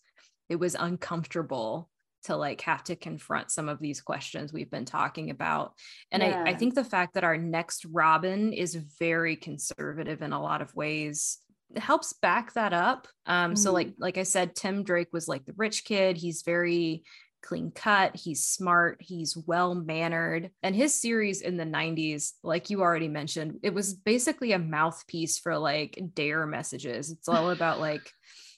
[0.49, 1.89] it was uncomfortable
[2.25, 5.73] to like have to confront some of these questions we've been talking about
[6.11, 6.43] and yeah.
[6.45, 10.61] I, I think the fact that our next robin is very conservative in a lot
[10.61, 11.39] of ways
[11.75, 13.55] helps back that up um mm-hmm.
[13.55, 17.03] so like like i said tim drake was like the rich kid he's very
[17.45, 20.49] clean cut, he's smart, he's well mannered.
[20.63, 25.37] And his series in the 90s, like you already mentioned, it was basically a mouthpiece
[25.37, 27.11] for like dare messages.
[27.11, 28.11] It's all about like,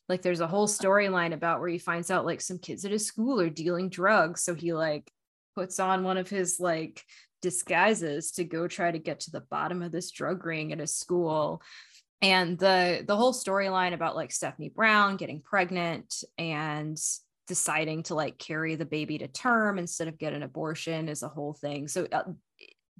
[0.09, 3.05] like there's a whole storyline about where he finds out like some kids at his
[3.05, 4.43] school are dealing drugs.
[4.43, 5.11] So he like
[5.55, 7.03] puts on one of his like
[7.41, 10.95] disguises to go try to get to the bottom of this drug ring at his
[10.95, 11.61] school
[12.21, 16.97] and the the whole storyline about like Stephanie Brown getting pregnant and
[17.47, 21.29] deciding to like carry the baby to term instead of get an abortion is a
[21.29, 21.87] whole thing.
[21.87, 22.23] So uh,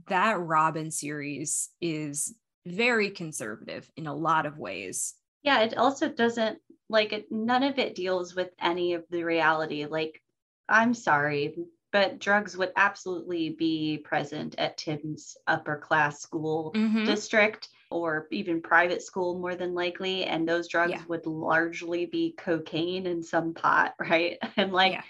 [0.07, 2.35] that Robin series is
[2.65, 5.15] very conservative in a lot of ways.
[5.43, 6.59] Yeah, it also doesn't
[6.89, 9.85] like none of it deals with any of the reality.
[9.85, 10.21] Like,
[10.69, 11.55] I'm sorry,
[11.91, 17.05] but drugs would absolutely be present at Tim's upper class school mm-hmm.
[17.05, 21.03] district or even private school more than likely and those drugs yeah.
[21.07, 25.01] would largely be cocaine and some pot right and like yeah.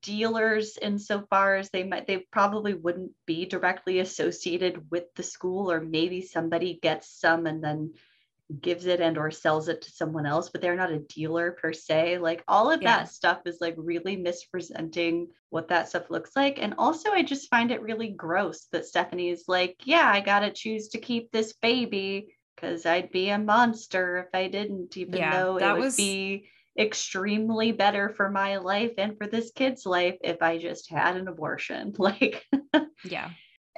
[0.00, 5.80] dealers insofar as they might they probably wouldn't be directly associated with the school or
[5.80, 7.92] maybe somebody gets some and then
[8.60, 11.72] gives it and or sells it to someone else but they're not a dealer per
[11.72, 12.18] se.
[12.18, 12.98] Like all of yeah.
[12.98, 16.58] that stuff is like really misrepresenting what that stuff looks like.
[16.60, 20.50] And also i just find it really gross that stephanie is like yeah i gotta
[20.50, 25.42] choose to keep this baby because i'd be a monster if i didn't even yeah,
[25.42, 25.96] though it would was...
[25.96, 26.48] be
[26.78, 31.28] extremely better for my life and for this kid's life if i just had an
[31.28, 31.94] abortion.
[31.98, 32.44] Like
[33.04, 33.30] yeah.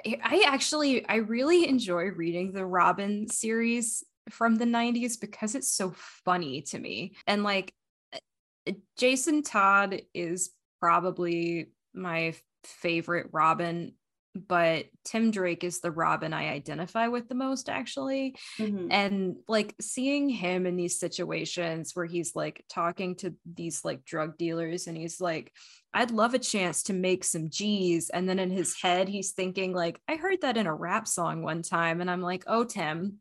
[0.05, 5.95] I actually I really enjoy reading the Robin series from the 90s because it's so
[6.25, 7.15] funny to me.
[7.27, 7.73] And like
[8.13, 10.51] eh, Jason Todd is
[10.81, 13.93] probably my favorite Robin
[14.37, 18.37] but Tim Drake is the Robin I identify with the most, actually.
[18.59, 18.89] Mm-hmm.
[18.91, 24.37] And like seeing him in these situations where he's like talking to these like drug
[24.39, 25.53] dealers and he's like,
[25.95, 28.11] I'd love a chance to make some G's.
[28.11, 31.43] And then in his head, he's thinking, like, I heard that in a rap song
[31.43, 32.03] one time.
[32.03, 33.21] And I'm like, oh, Tim,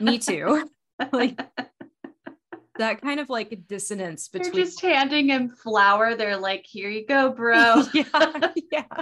[0.00, 0.68] me too.
[1.12, 1.40] like,
[2.80, 6.14] that kind of like dissonance between They're just handing him flour.
[6.14, 7.84] They're like, here you go, bro.
[7.94, 8.50] yeah.
[8.72, 8.84] Yeah.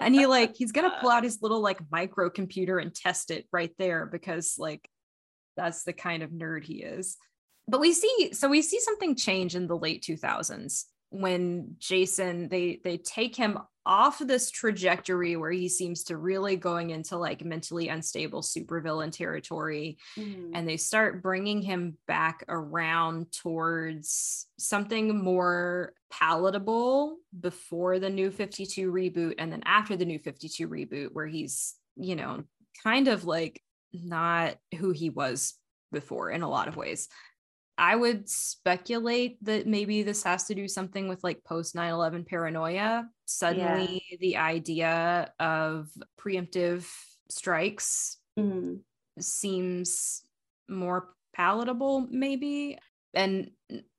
[0.00, 3.72] And he like, he's gonna pull out his little like microcomputer and test it right
[3.78, 4.88] there because like
[5.56, 7.16] that's the kind of nerd he is.
[7.68, 12.80] But we see so we see something change in the late 2000s when Jason they
[12.82, 17.88] they take him off this trajectory where he seems to really going into like mentally
[17.88, 20.50] unstable supervillain territory mm.
[20.54, 28.90] and they start bringing him back around towards something more palatable before the new 52
[28.90, 32.42] reboot and then after the new 52 reboot where he's you know
[32.82, 33.60] kind of like
[33.92, 35.54] not who he was
[35.92, 37.08] before in a lot of ways
[37.76, 42.24] I would speculate that maybe this has to do something with like post 9 11
[42.24, 43.08] paranoia.
[43.26, 44.16] Suddenly, yeah.
[44.20, 45.88] the idea of
[46.20, 46.86] preemptive
[47.28, 48.76] strikes mm-hmm.
[49.18, 50.22] seems
[50.68, 52.78] more palatable, maybe.
[53.12, 53.50] And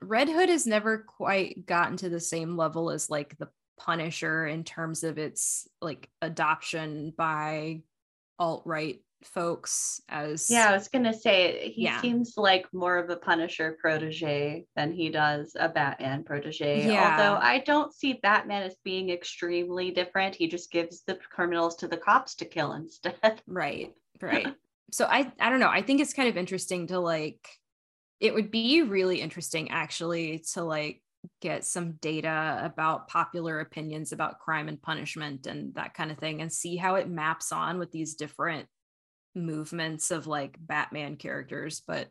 [0.02, 4.64] Red Hood has never quite gotten to the same level as like the Punisher in
[4.64, 7.82] terms of its like adoption by
[8.40, 11.99] alt right folks as yeah i was gonna say he Yeah.
[12.01, 17.18] seems like more of a punisher protege than he does a batman protege Yeah.
[17.18, 21.88] although i don't see batman as being extremely different he just gives the criminals to
[21.88, 24.53] the cops to kill instead right right
[24.91, 27.47] so i i don't know i think it's kind of interesting to like
[28.20, 31.01] it would be really interesting actually to like
[31.41, 36.41] get some data about popular opinions about crime and punishment and that kind of thing
[36.41, 38.68] and see how it maps on with these different
[39.36, 42.08] movements of like batman characters but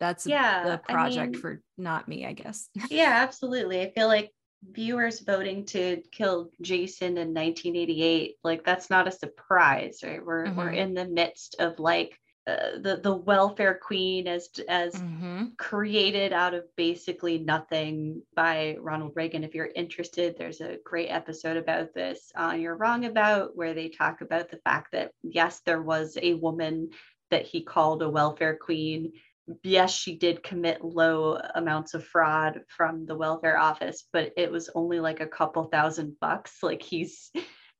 [0.00, 2.68] that's Yeah, the I project mean- for not me i guess.
[2.90, 3.80] Yeah absolutely.
[3.82, 4.30] I feel like
[4.72, 10.24] viewers voting to kill jason in 1988 like that's not a surprise right?
[10.24, 10.76] We're we're Mhm.
[10.76, 12.16] in the midst of like
[12.48, 15.56] uh, the the welfare queen as as Mhm.
[15.58, 19.44] created out of basically nothing by Ronald Reagan.
[19.44, 23.88] If you're interested, there's a great episode about this on You're Wrong About, where they
[23.88, 26.90] talk about the fact that, yes, there was a woman
[27.30, 29.12] that he called a welfare queen.
[29.62, 34.70] Yes, she did commit low amounts of fraud from the welfare office, but it was
[34.74, 36.62] only like a couple thousand bucks.
[36.62, 37.32] Like he's,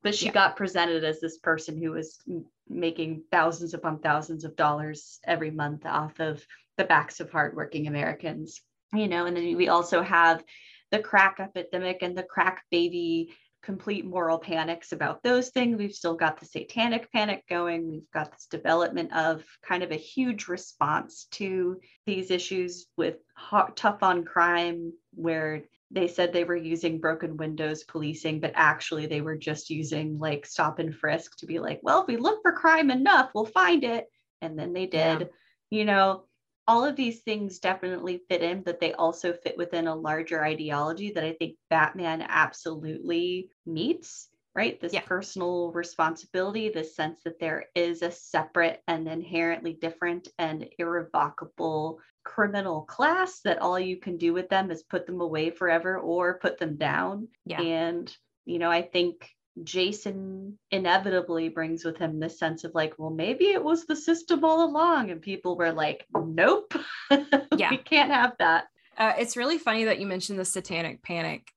[0.02, 0.32] but she Yeah.
[0.32, 2.22] got presented as this person who was
[2.68, 6.44] making thousands upon thousands of dollars every month off of
[6.76, 8.60] the backs of hardworking Americans,
[8.92, 10.44] you know, and then we also have
[10.90, 15.76] the crack epidemic and the crack baby complete moral panics about those things.
[15.76, 17.90] We've still got the satanic panic going.
[17.90, 23.76] We've got this development of kind of a huge response to these issues with hot,
[23.76, 29.20] tough on crime, where they said they were using broken windows policing, but actually they
[29.20, 32.52] were just using like stop and frisk to be like, well, if we look for
[32.52, 34.06] crime enough, we'll find it.
[34.42, 35.20] And then they did.
[35.20, 35.26] Yeah.
[35.70, 36.24] You know,
[36.66, 41.12] all of these things definitely fit in, but they also fit within a larger ideology
[41.12, 44.78] that I think Batman absolutely meets, right?
[44.78, 45.00] This Yeah.
[45.00, 52.82] personal responsibility, this sense that there is a separate and inherently different and irrevocable criminal
[52.82, 56.58] class that all you can do with them is put them away forever or put
[56.58, 57.26] them down.
[57.46, 57.62] Yeah.
[57.62, 58.14] And,
[58.44, 59.30] you know, I think
[59.64, 64.44] Jason inevitably brings with him this sense of like, well, maybe it was the system
[64.44, 65.10] all along.
[65.10, 66.74] And people were like, nope,
[67.56, 67.70] Yeah.
[67.70, 68.66] we can't have that.
[68.98, 71.50] Uh, it's really funny that you mentioned the satanic panic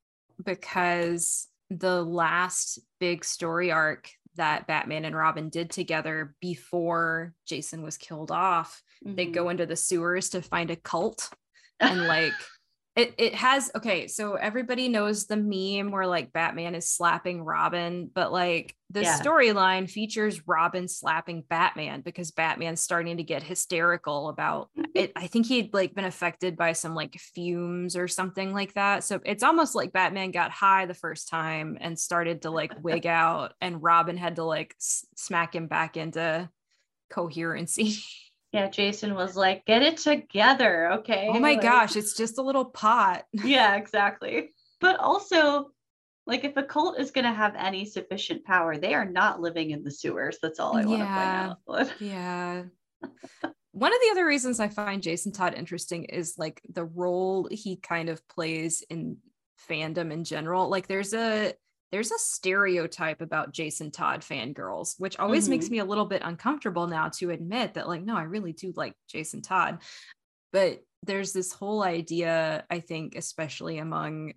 [0.44, 7.98] because the last big story arc that Batman and Robin did together before Jason was
[7.98, 9.34] killed off, they Mhm.
[9.34, 11.30] go into the sewers to find a cult
[11.80, 12.34] and like
[12.96, 18.10] it it has okay so everybody knows the meme where like batman is slapping robin
[18.14, 19.18] but like the Yeah.
[19.18, 25.14] storyline features robin slapping batman because batman's starting to get hysterical about it.
[25.16, 29.06] I think he'd like been affected by some like fumes or something like that.
[29.06, 33.06] So it's almost like batman got high the first time and started to like wig
[33.24, 36.50] out and robin had to like s- smack him back into
[37.10, 37.96] coherency
[38.52, 41.28] Yeah, Jason was like, get it together, okay?
[41.30, 44.50] oh my Like- gosh it's just a little pot yeah, exactly.
[44.82, 45.72] But also,
[46.28, 49.72] like, if a cult is going to have any sufficient power, they are not living
[49.72, 50.38] in the sewers.
[50.42, 50.88] That's all I Yeah.
[50.88, 51.94] want to point out.
[52.02, 52.64] Yeah.
[53.74, 57.78] One of the other reasons I find Jason Todd interesting is like the role he
[57.78, 59.18] kind of plays in
[59.70, 60.68] fandom in general.
[60.70, 61.54] Like there's a
[61.92, 65.72] there's a stereotype about Jason Todd fangirls, which always makes Mhm.
[65.72, 68.96] me a little bit uncomfortable now to admit that like no, I really do like
[69.08, 69.82] Jason Todd.
[70.54, 74.34] But there's this whole idea, I think, especially among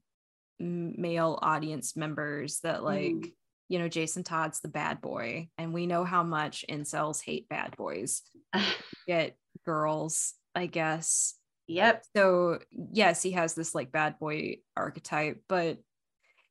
[0.59, 3.35] male audience members, that like Mhm.
[3.69, 7.75] you know, Jason Todd's the bad boy, and we know how much incels hate bad
[7.79, 8.23] boys.
[9.07, 11.39] Get girls, I guess.
[11.67, 12.05] yep.
[12.15, 15.79] So yes, he has this like bad boy archetype, but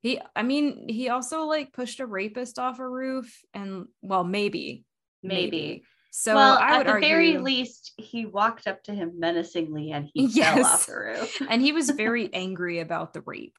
[0.03, 4.85] he, I mean, he also like pushed a rapist off a roof, and well, maybe,
[5.23, 5.83] Maybe.
[6.11, 10.09] So well, I at the argue, very least, he walked up to him menacingly and
[10.13, 11.41] he fell off the roof.
[11.49, 13.55] and he was very angry about the rape.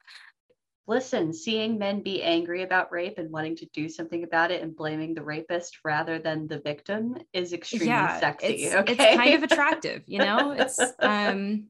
[0.87, 4.75] Listen, seeing men be angry about rape and wanting to do something about it and
[4.75, 7.87] blaming the rapist rather than the victim is extremely
[8.19, 8.47] sexy.
[8.47, 8.93] It's, okay.
[8.93, 10.51] it's kind of attractive, you know?
[10.51, 11.67] It's um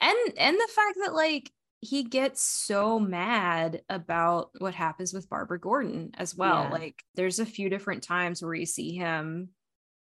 [0.00, 5.58] and and the fact that like he gets so mad about what happens with Barbara
[5.58, 6.64] Gordon as well.
[6.64, 6.70] Yeah.
[6.70, 9.50] Like there's a few different times where you see him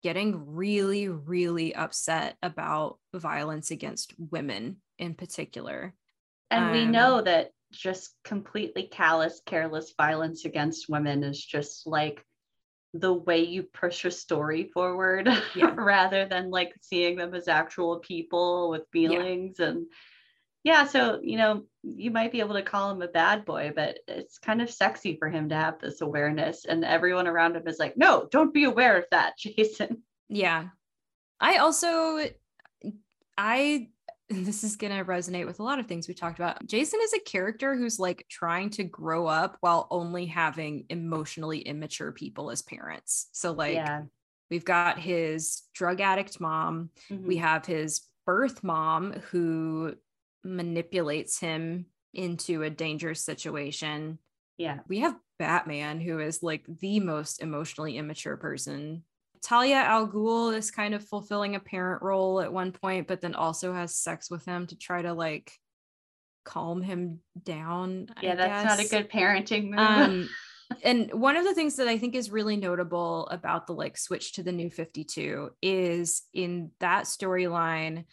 [0.03, 5.95] getting really really upset about violence against women in particular.
[6.51, 12.25] And we Um, know that just completely callous, careless violence against women is just like
[12.95, 15.75] the way you push a story forward Yeah.
[15.77, 19.87] rather than like seeing them as actual people with feelings and
[20.69, 23.99] yeah so you know you might be able to call him a bad boy but
[24.07, 27.79] it's kind of sexy for him to have this awareness and everyone around him is
[27.79, 30.69] like no don't be aware of that jason Yeah.
[31.41, 32.19] I also
[33.39, 33.89] I
[34.29, 36.67] this is going to resonate with a lot of things we talked about.
[36.67, 42.13] Jason is a character who's like trying to grow up while only having emotionally immature
[42.13, 43.29] people as parents.
[43.33, 44.03] So like yeah
[44.51, 47.27] we've got his drug addict mom, Mhm.
[47.27, 49.95] we have his birth mom who
[50.45, 54.19] manipulates him into a dangerous situation.
[54.57, 59.05] yeah We have Batman, who is like the most emotionally immature person.
[59.41, 63.35] Talia Al Ghul is kind of fulfilling a parent role at one point, but then
[63.35, 65.53] also has sex with him to try to like
[66.45, 68.09] calm him down.
[68.17, 70.29] I yeah that's not a good parenting move Um,
[70.83, 74.33] and one of the things that I think is really notable about the like switch
[74.35, 78.05] to the new 52 is in that storyline,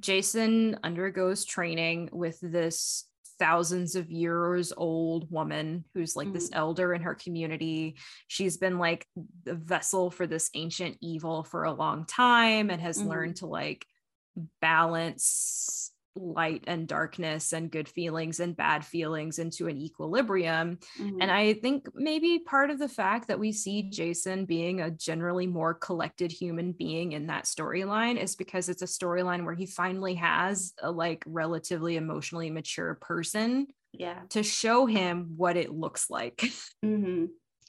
[0.00, 3.04] Jason undergoes training with this
[3.38, 7.96] thousands of years old woman who's like this elder in her community.
[8.28, 9.06] She's been like
[9.44, 13.06] the vessel for this ancient evil for a long time and has Mhm.
[13.08, 13.86] learned to like
[14.60, 20.78] balance light and darkness and good feelings and bad feelings into an equilibrium.
[20.98, 21.18] Mhm.
[21.20, 25.46] And I think maybe part of the fact that we see Jason being a generally
[25.46, 30.14] more collected human being in that storyline is because it's a storyline where he finally
[30.16, 36.50] has a like relatively emotionally mature person yeah to show him what it looks like.
[36.82, 37.26] hmm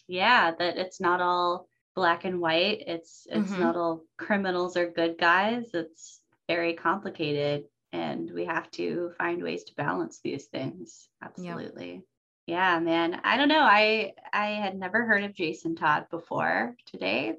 [0.08, 2.84] Yeah, that it's not all black and white.
[2.88, 3.60] It's it's Mhm.
[3.60, 5.70] not all criminals or good guys.
[5.74, 11.08] It's very complicated, and we have to find ways to balance these things.
[11.22, 12.04] Absolutely.
[12.48, 13.22] Yeah, man.
[13.24, 13.62] I don't know.
[13.62, 17.36] I I had never heard of Jason Todd before today,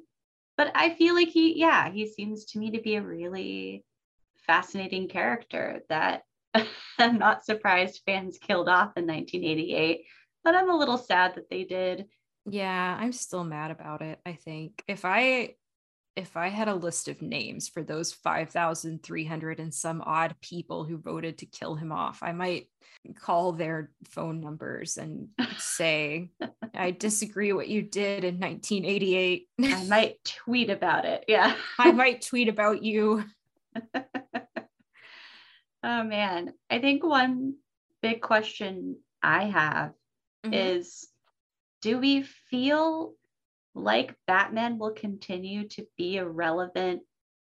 [0.57, 3.85] but I feel like he, yeah, he seems to me to be a really
[4.47, 6.23] fascinating character that
[6.99, 10.07] I'm not surprised fans killed off in 1988,
[10.45, 12.07] but I'm a little sad that they did.
[12.47, 14.85] Yeah, I'm still mad about it, I think.
[14.87, 15.57] If I
[16.17, 20.97] if I had a list of names for those 5,300 and some odd people who
[20.97, 22.69] voted to kill him off, I might
[23.17, 26.31] call their phone numbers and say,
[26.75, 29.49] I disagree what you did in 1988.
[29.63, 31.25] I might tweet about it.
[31.27, 31.57] Yeah.
[31.79, 33.25] I might tweet about you.
[35.87, 36.55] Oh man.
[36.71, 37.57] I think one
[38.01, 39.93] big question I have
[40.47, 40.79] Mhm.
[40.79, 41.07] is
[41.83, 43.13] do we feel
[43.75, 47.03] like Batman will continue to be a relevant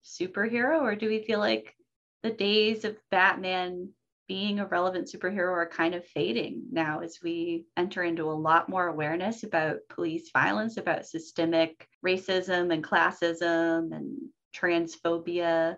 [0.03, 1.76] superhero or do we feel like
[2.24, 3.89] the days of Batman
[4.28, 8.69] being a relevant superhero are kind of fading now as we enter into a lot
[8.69, 14.17] more awareness about police violence, about systemic racism and classism and
[14.55, 15.76] transphobia?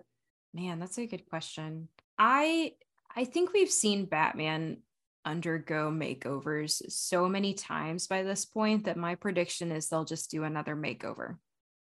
[0.54, 1.88] Man, that's a good question.
[2.18, 2.72] I
[3.14, 4.78] I think we've seen Batman
[5.26, 10.44] undergo makeovers so many times by this point that my prediction is they'll just do
[10.44, 11.36] another makeover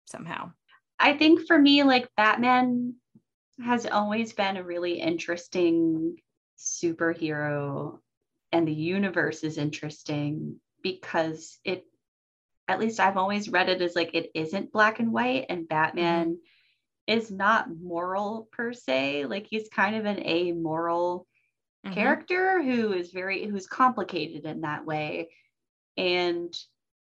[0.06, 0.50] somehow.
[0.98, 2.94] I think for me, like Batman
[3.62, 6.16] has always been a really interesting
[6.58, 7.98] superhero,
[8.50, 11.84] and the universe is interesting because it,
[12.66, 15.74] at least I've always read it as like it isn't black and white, and mm-hmm.
[15.74, 16.38] Batman
[17.06, 19.26] is not moral per se.
[19.26, 21.26] Like he's kind of an amoral
[21.84, 21.92] Mhm.
[21.92, 25.30] character who is very who's complicated in that way
[25.96, 26.54] and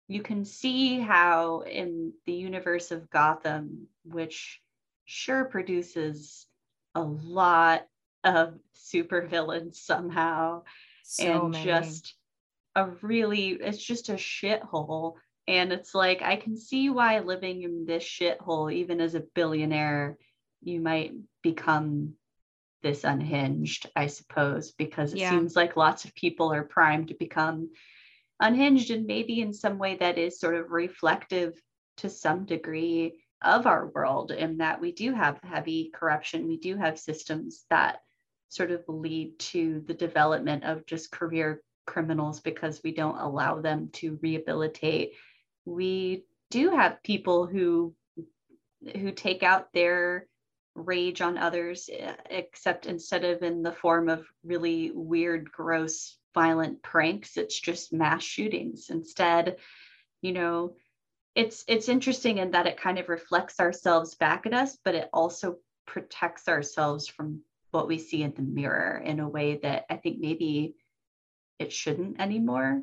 [0.08, 4.62] you can see how in the universe of gotham which
[5.06, 6.48] sure produces
[6.96, 7.88] a lot
[8.24, 10.64] of supervillains somehow
[11.04, 11.66] So and many.
[11.66, 12.16] just
[12.76, 15.16] a really it's just a shithole
[15.48, 20.18] and it's like i can see why living in this shithole even as a billionaire
[20.62, 22.16] you might become
[22.84, 25.32] this unhinged i suppose because it Yeah.
[25.32, 27.70] seems like lots of people are primed to become
[28.40, 31.60] unhinged and maybe in some way that is sort of reflective
[31.98, 36.76] to some degree of our world in that we do have heavy corruption we do
[36.78, 38.00] have systems that
[38.50, 43.90] sort of lead to the development of just career criminals because we don't allow them
[43.94, 45.14] to rehabilitate
[45.66, 47.96] we do have people who
[48.98, 50.28] who take out their
[50.76, 51.90] rage on others
[52.30, 58.24] except instead of in the form of really weird gross violent pranks it's just mass
[58.24, 59.58] shootings instead
[60.22, 60.76] you know
[61.36, 65.10] it's it's interesting in that it kind of reflects ourselves back at us but it
[65.14, 69.96] also protects ourselves from what we see in the mirror in a way that i
[69.96, 70.76] think maybe
[71.60, 72.82] it shouldn't anymore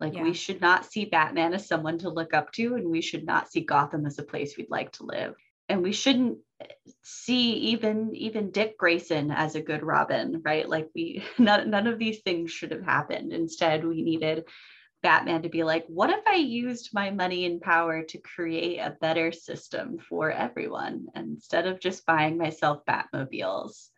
[0.00, 0.22] Like Yeah.
[0.24, 3.50] we should not see Batman as someone to look up to, and we should not
[3.52, 5.36] see Gotham as a place we'd like to live.
[5.72, 6.36] And we shouldn't
[7.02, 10.68] see even even Dick Grayson as a good Robin, right?
[10.68, 13.32] Like we none, none of these things should have happened.
[13.32, 14.44] Instead, we needed
[15.02, 18.98] Batman to be like, what if I used my money and power to create a
[19.00, 23.88] better system for everyone instead of just buying myself Batmobiles?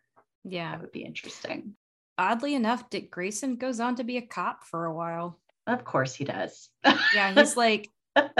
[0.45, 0.71] Yeah.
[0.71, 1.75] That would be interesting.
[2.17, 5.41] Oddly enough, Dick Grayson goes on to be a cop for a while.
[5.67, 6.69] Of course he does.
[7.13, 7.89] Yeah, he's like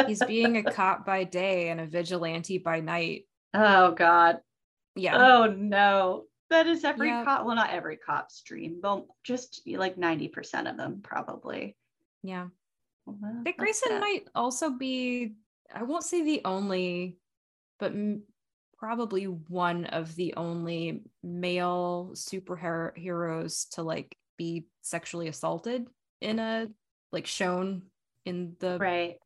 [0.08, 3.26] he's being a cop by day and a vigilante by night.
[3.54, 4.40] oh God.
[4.96, 5.16] Yeah.
[5.18, 6.24] Oh no.
[6.50, 7.24] That is every Yeah.
[7.24, 7.46] cop.
[7.46, 11.76] Well, not every cop's dream, but just like 90% of them, probably.
[12.24, 12.48] yeah.
[13.06, 14.00] Well, Dick Grayson it.
[14.00, 15.34] might also be,
[15.74, 17.18] I won't say the only,
[17.80, 18.24] but m-
[18.78, 25.88] probably one of the only male superheroes to like be sexually assaulted
[26.22, 26.68] in a
[27.12, 27.84] like shown
[28.26, 29.18] in the Right.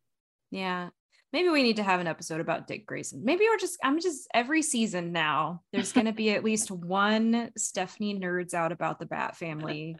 [0.52, 0.90] Yeah.
[1.32, 3.24] Maybe we need to have an episode about Dick Grayson.
[3.24, 5.62] Maybe we're just I'm just every season now.
[5.72, 9.96] There's going to be at least one Stephanie nerds out about the Bat family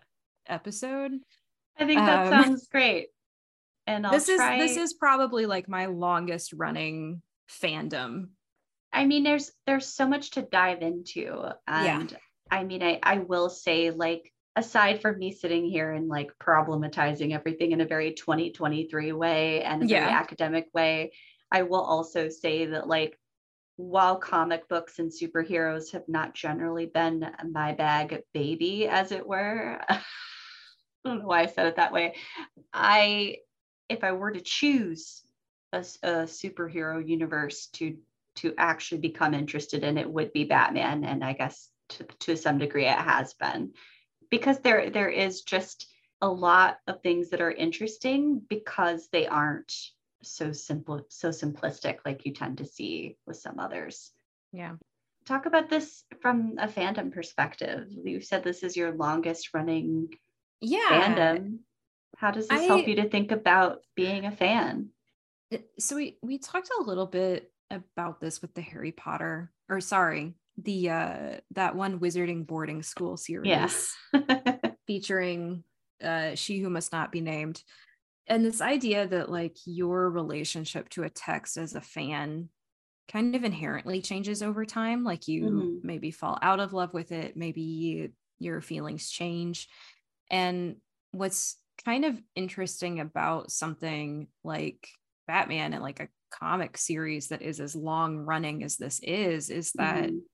[0.48, 1.12] episode.
[1.78, 3.10] I think that Um, sounds great.
[3.86, 4.56] And I'll this try.
[4.58, 7.22] is this is probably like my longest running
[7.62, 8.30] fandom.
[8.92, 11.52] I mean, there's there's so much to dive into.
[11.68, 12.00] Yeah.
[12.00, 12.18] And
[12.50, 17.34] I mean, I, I will say, like, aside from me sitting here and like problematizing
[17.34, 21.12] everything in a very 2023 way and a very academic way,
[21.52, 23.18] I will also say that like
[23.78, 29.80] while comic books and superheroes have not generally been my bag baby, as it were.
[29.90, 30.02] I
[31.06, 32.16] don't know why I said it that way.
[32.74, 33.38] I
[33.88, 35.24] if I were to choose
[35.72, 37.98] a superhero universe to
[38.36, 42.58] to actually become interested in, it would be Batman, and I guess to to some
[42.58, 43.72] degree it has been,
[44.30, 45.88] because there there is just
[46.22, 49.74] a lot of things that are interesting because they aren't
[50.22, 54.12] so simple so simplistic like you tend to see with some others.
[54.52, 54.76] Yeah.
[55.26, 57.88] Talk about this from a fandom perspective.
[58.04, 60.10] You said this is your longest running
[60.60, 60.88] Yeah.
[60.90, 61.60] fandom.
[62.18, 64.90] How does this help you to think about being a fan?
[65.54, 69.80] Uh, so we we talked a little bit about this with the Harry Potter or
[69.80, 73.74] sorry, the uh that one wizarding boarding school series.
[73.82, 73.96] Yes.
[74.88, 75.64] featuring
[76.04, 77.64] uh, She Who Must Not Be Named.
[78.28, 82.50] And this idea that, like, your relationship to a text as a fan
[83.10, 85.04] kind of inherently changes over time.
[85.04, 85.82] Like, you Mhm.
[85.84, 89.70] maybe fall out of love with it, maybe your feelings change.
[90.32, 90.78] And
[91.12, 94.90] what's kind of interesting about something like
[95.28, 99.74] Batman and like a comic series that is as long running as this is, is
[99.74, 100.26] that Mhm.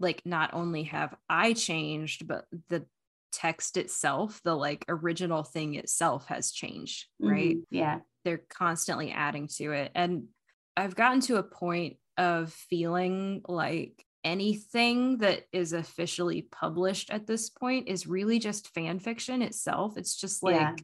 [0.00, 2.86] Like not only have I changed, but the
[3.32, 7.58] text itself, the like original thing itself has changed, right?
[7.58, 7.64] Mhm.
[7.70, 8.00] Yeah.
[8.24, 9.92] They're constantly adding to it.
[9.94, 10.28] And
[10.76, 17.48] I've gotten to a point of feeling like anything that is officially published at this
[17.50, 19.96] point is really just fan fiction itself.
[19.96, 20.80] It's just like Yeah.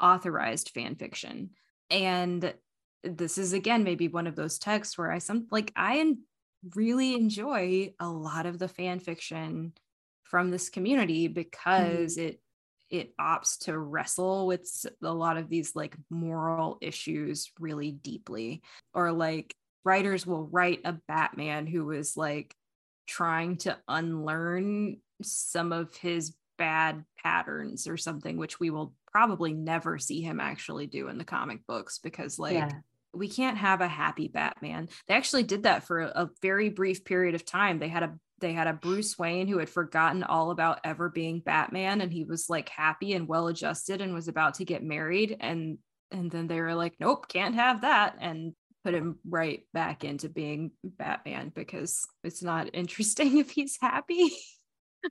[0.00, 1.50] authorized fan fiction.
[1.90, 2.54] And
[3.04, 6.22] this is again maybe one of those texts where I some like I en-
[6.74, 9.72] really enjoy a lot of the fan fiction
[10.22, 11.34] from this community mm-hmm.
[11.34, 12.40] because it
[12.90, 18.62] it opts to wrestle with a lot of these like moral issues really deeply
[18.94, 22.54] or like writers will write a batman who is like
[23.06, 29.98] trying to unlearn some of his bad patterns or something which we will probably never
[29.98, 32.70] see him actually do in the comic books because like yeah.
[33.14, 37.04] We can't have a happy batman they actually did that for a, a very brief
[37.04, 40.50] period of time they had a they had a bruce wayne who had forgotten all
[40.50, 44.54] about ever being batman and he was like happy and well adjusted and was about
[44.54, 45.78] to get married and
[46.10, 50.28] and then they were like nope can't have that and put him right back into
[50.28, 54.32] being batman because it's not interesting if he's happy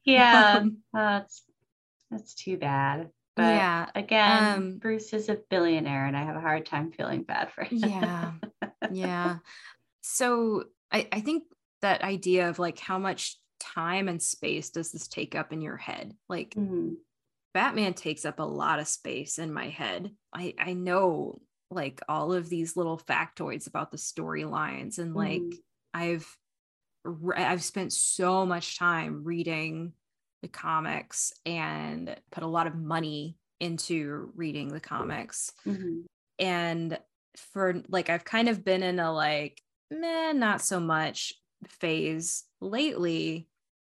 [0.06, 0.60] Yeah.
[0.60, 1.44] Um, that's
[2.10, 3.10] that's too bad.
[3.36, 7.24] But yeah again, um, Bruce is a billionaire and I have a hard time feeling
[7.24, 7.78] bad for him.
[7.80, 8.34] yeah
[8.90, 9.38] yeah
[10.02, 11.44] so I, I think
[11.82, 15.78] that idea of like how much time and space does this take up in your
[15.78, 16.98] head like Mhm.
[17.53, 22.34] batman takes up a lot of space in my head i i know like all
[22.34, 25.60] of these little factoids about the storylines and like Mhm.
[25.94, 26.38] i've
[27.36, 29.94] i've spent so much time reading
[30.42, 36.06] the comics and put a lot of money into reading the comics Mhm.
[36.40, 37.00] and
[37.38, 41.34] for like I've kind of been in a like meh not so much
[41.68, 43.48] phase lately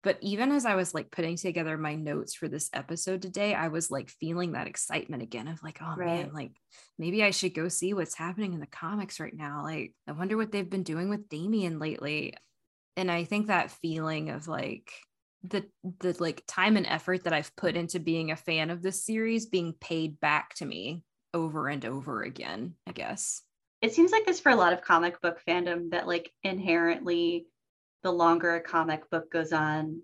[0.04, 3.70] But even as I was like putting together my notes for this episode today, I
[3.70, 6.04] was like feeling that excitement again of like, oh right.
[6.04, 6.54] man, like
[7.00, 9.64] maybe I should go see what's happening in the comics right now.
[9.64, 12.36] Like, I wonder what they've been doing with Damian lately.
[12.98, 14.92] And I think that feeling of like
[15.44, 15.66] the
[16.00, 19.46] the like time and effort that I've put into being a fan of this series
[19.46, 21.04] being paid back to me
[21.34, 23.42] over and over again, I guess.
[23.82, 27.48] It seems like this for a lot of comic book fandom that like inherently
[28.04, 30.02] the longer a comic book goes on,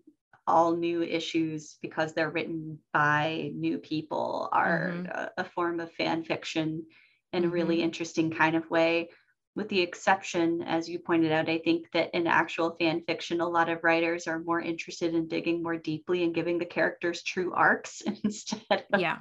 [0.49, 5.05] all new issues because they're written by new people are mm-hmm.
[5.05, 6.83] a, a, form of fan fiction
[7.31, 7.49] in mm-hmm.
[7.49, 7.85] a really mm-hmm.
[7.85, 9.09] interesting kind of way
[9.55, 13.47] with the exception, as you pointed out, I think that in actual fan fiction, a
[13.47, 17.53] lot of writers are more interested in digging more deeply and giving the characters true
[17.53, 19.17] arcs instead of yeah.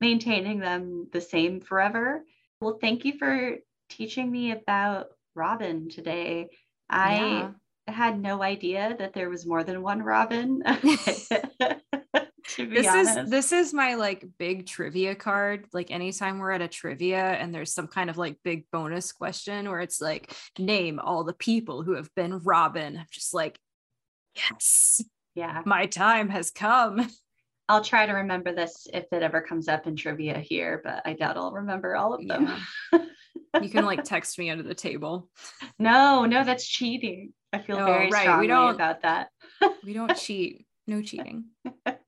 [0.00, 2.24] maintaining them the same forever.
[2.60, 3.56] Well, thank you for
[3.88, 6.48] teaching me about Robin today.
[6.88, 7.50] I yeah.
[7.86, 10.62] had no idea that there was more than one Robin.
[12.56, 13.18] this honest.
[13.18, 17.54] is this is my like big trivia card like anytime we're at a trivia and
[17.54, 21.82] there's some kind of like big bonus question where it's like name all the people
[21.82, 23.58] who have been robin i'm just like
[24.34, 25.02] yes
[25.34, 25.62] yeah.
[25.64, 27.08] my time has come.
[27.68, 31.12] I'll try to remember this if it ever comes up in trivia here but i
[31.12, 32.50] doubt i'll remember all of them.
[32.92, 32.98] Yeah.
[33.62, 35.28] you can like text me under the table.
[35.78, 37.32] No no that's cheating.
[37.52, 38.22] I feel no, very right.
[38.22, 39.28] strongly we don't, about that.
[39.84, 40.66] We don't cheat.
[40.88, 41.44] No cheating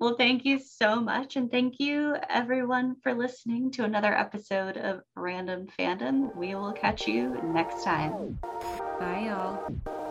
[0.00, 1.36] well, thank you so much.
[1.36, 6.34] And thank you, everyone, for listening to another episode of Random Fandom.
[6.34, 8.38] We will catch you next time.
[8.98, 10.03] Bye, y'all.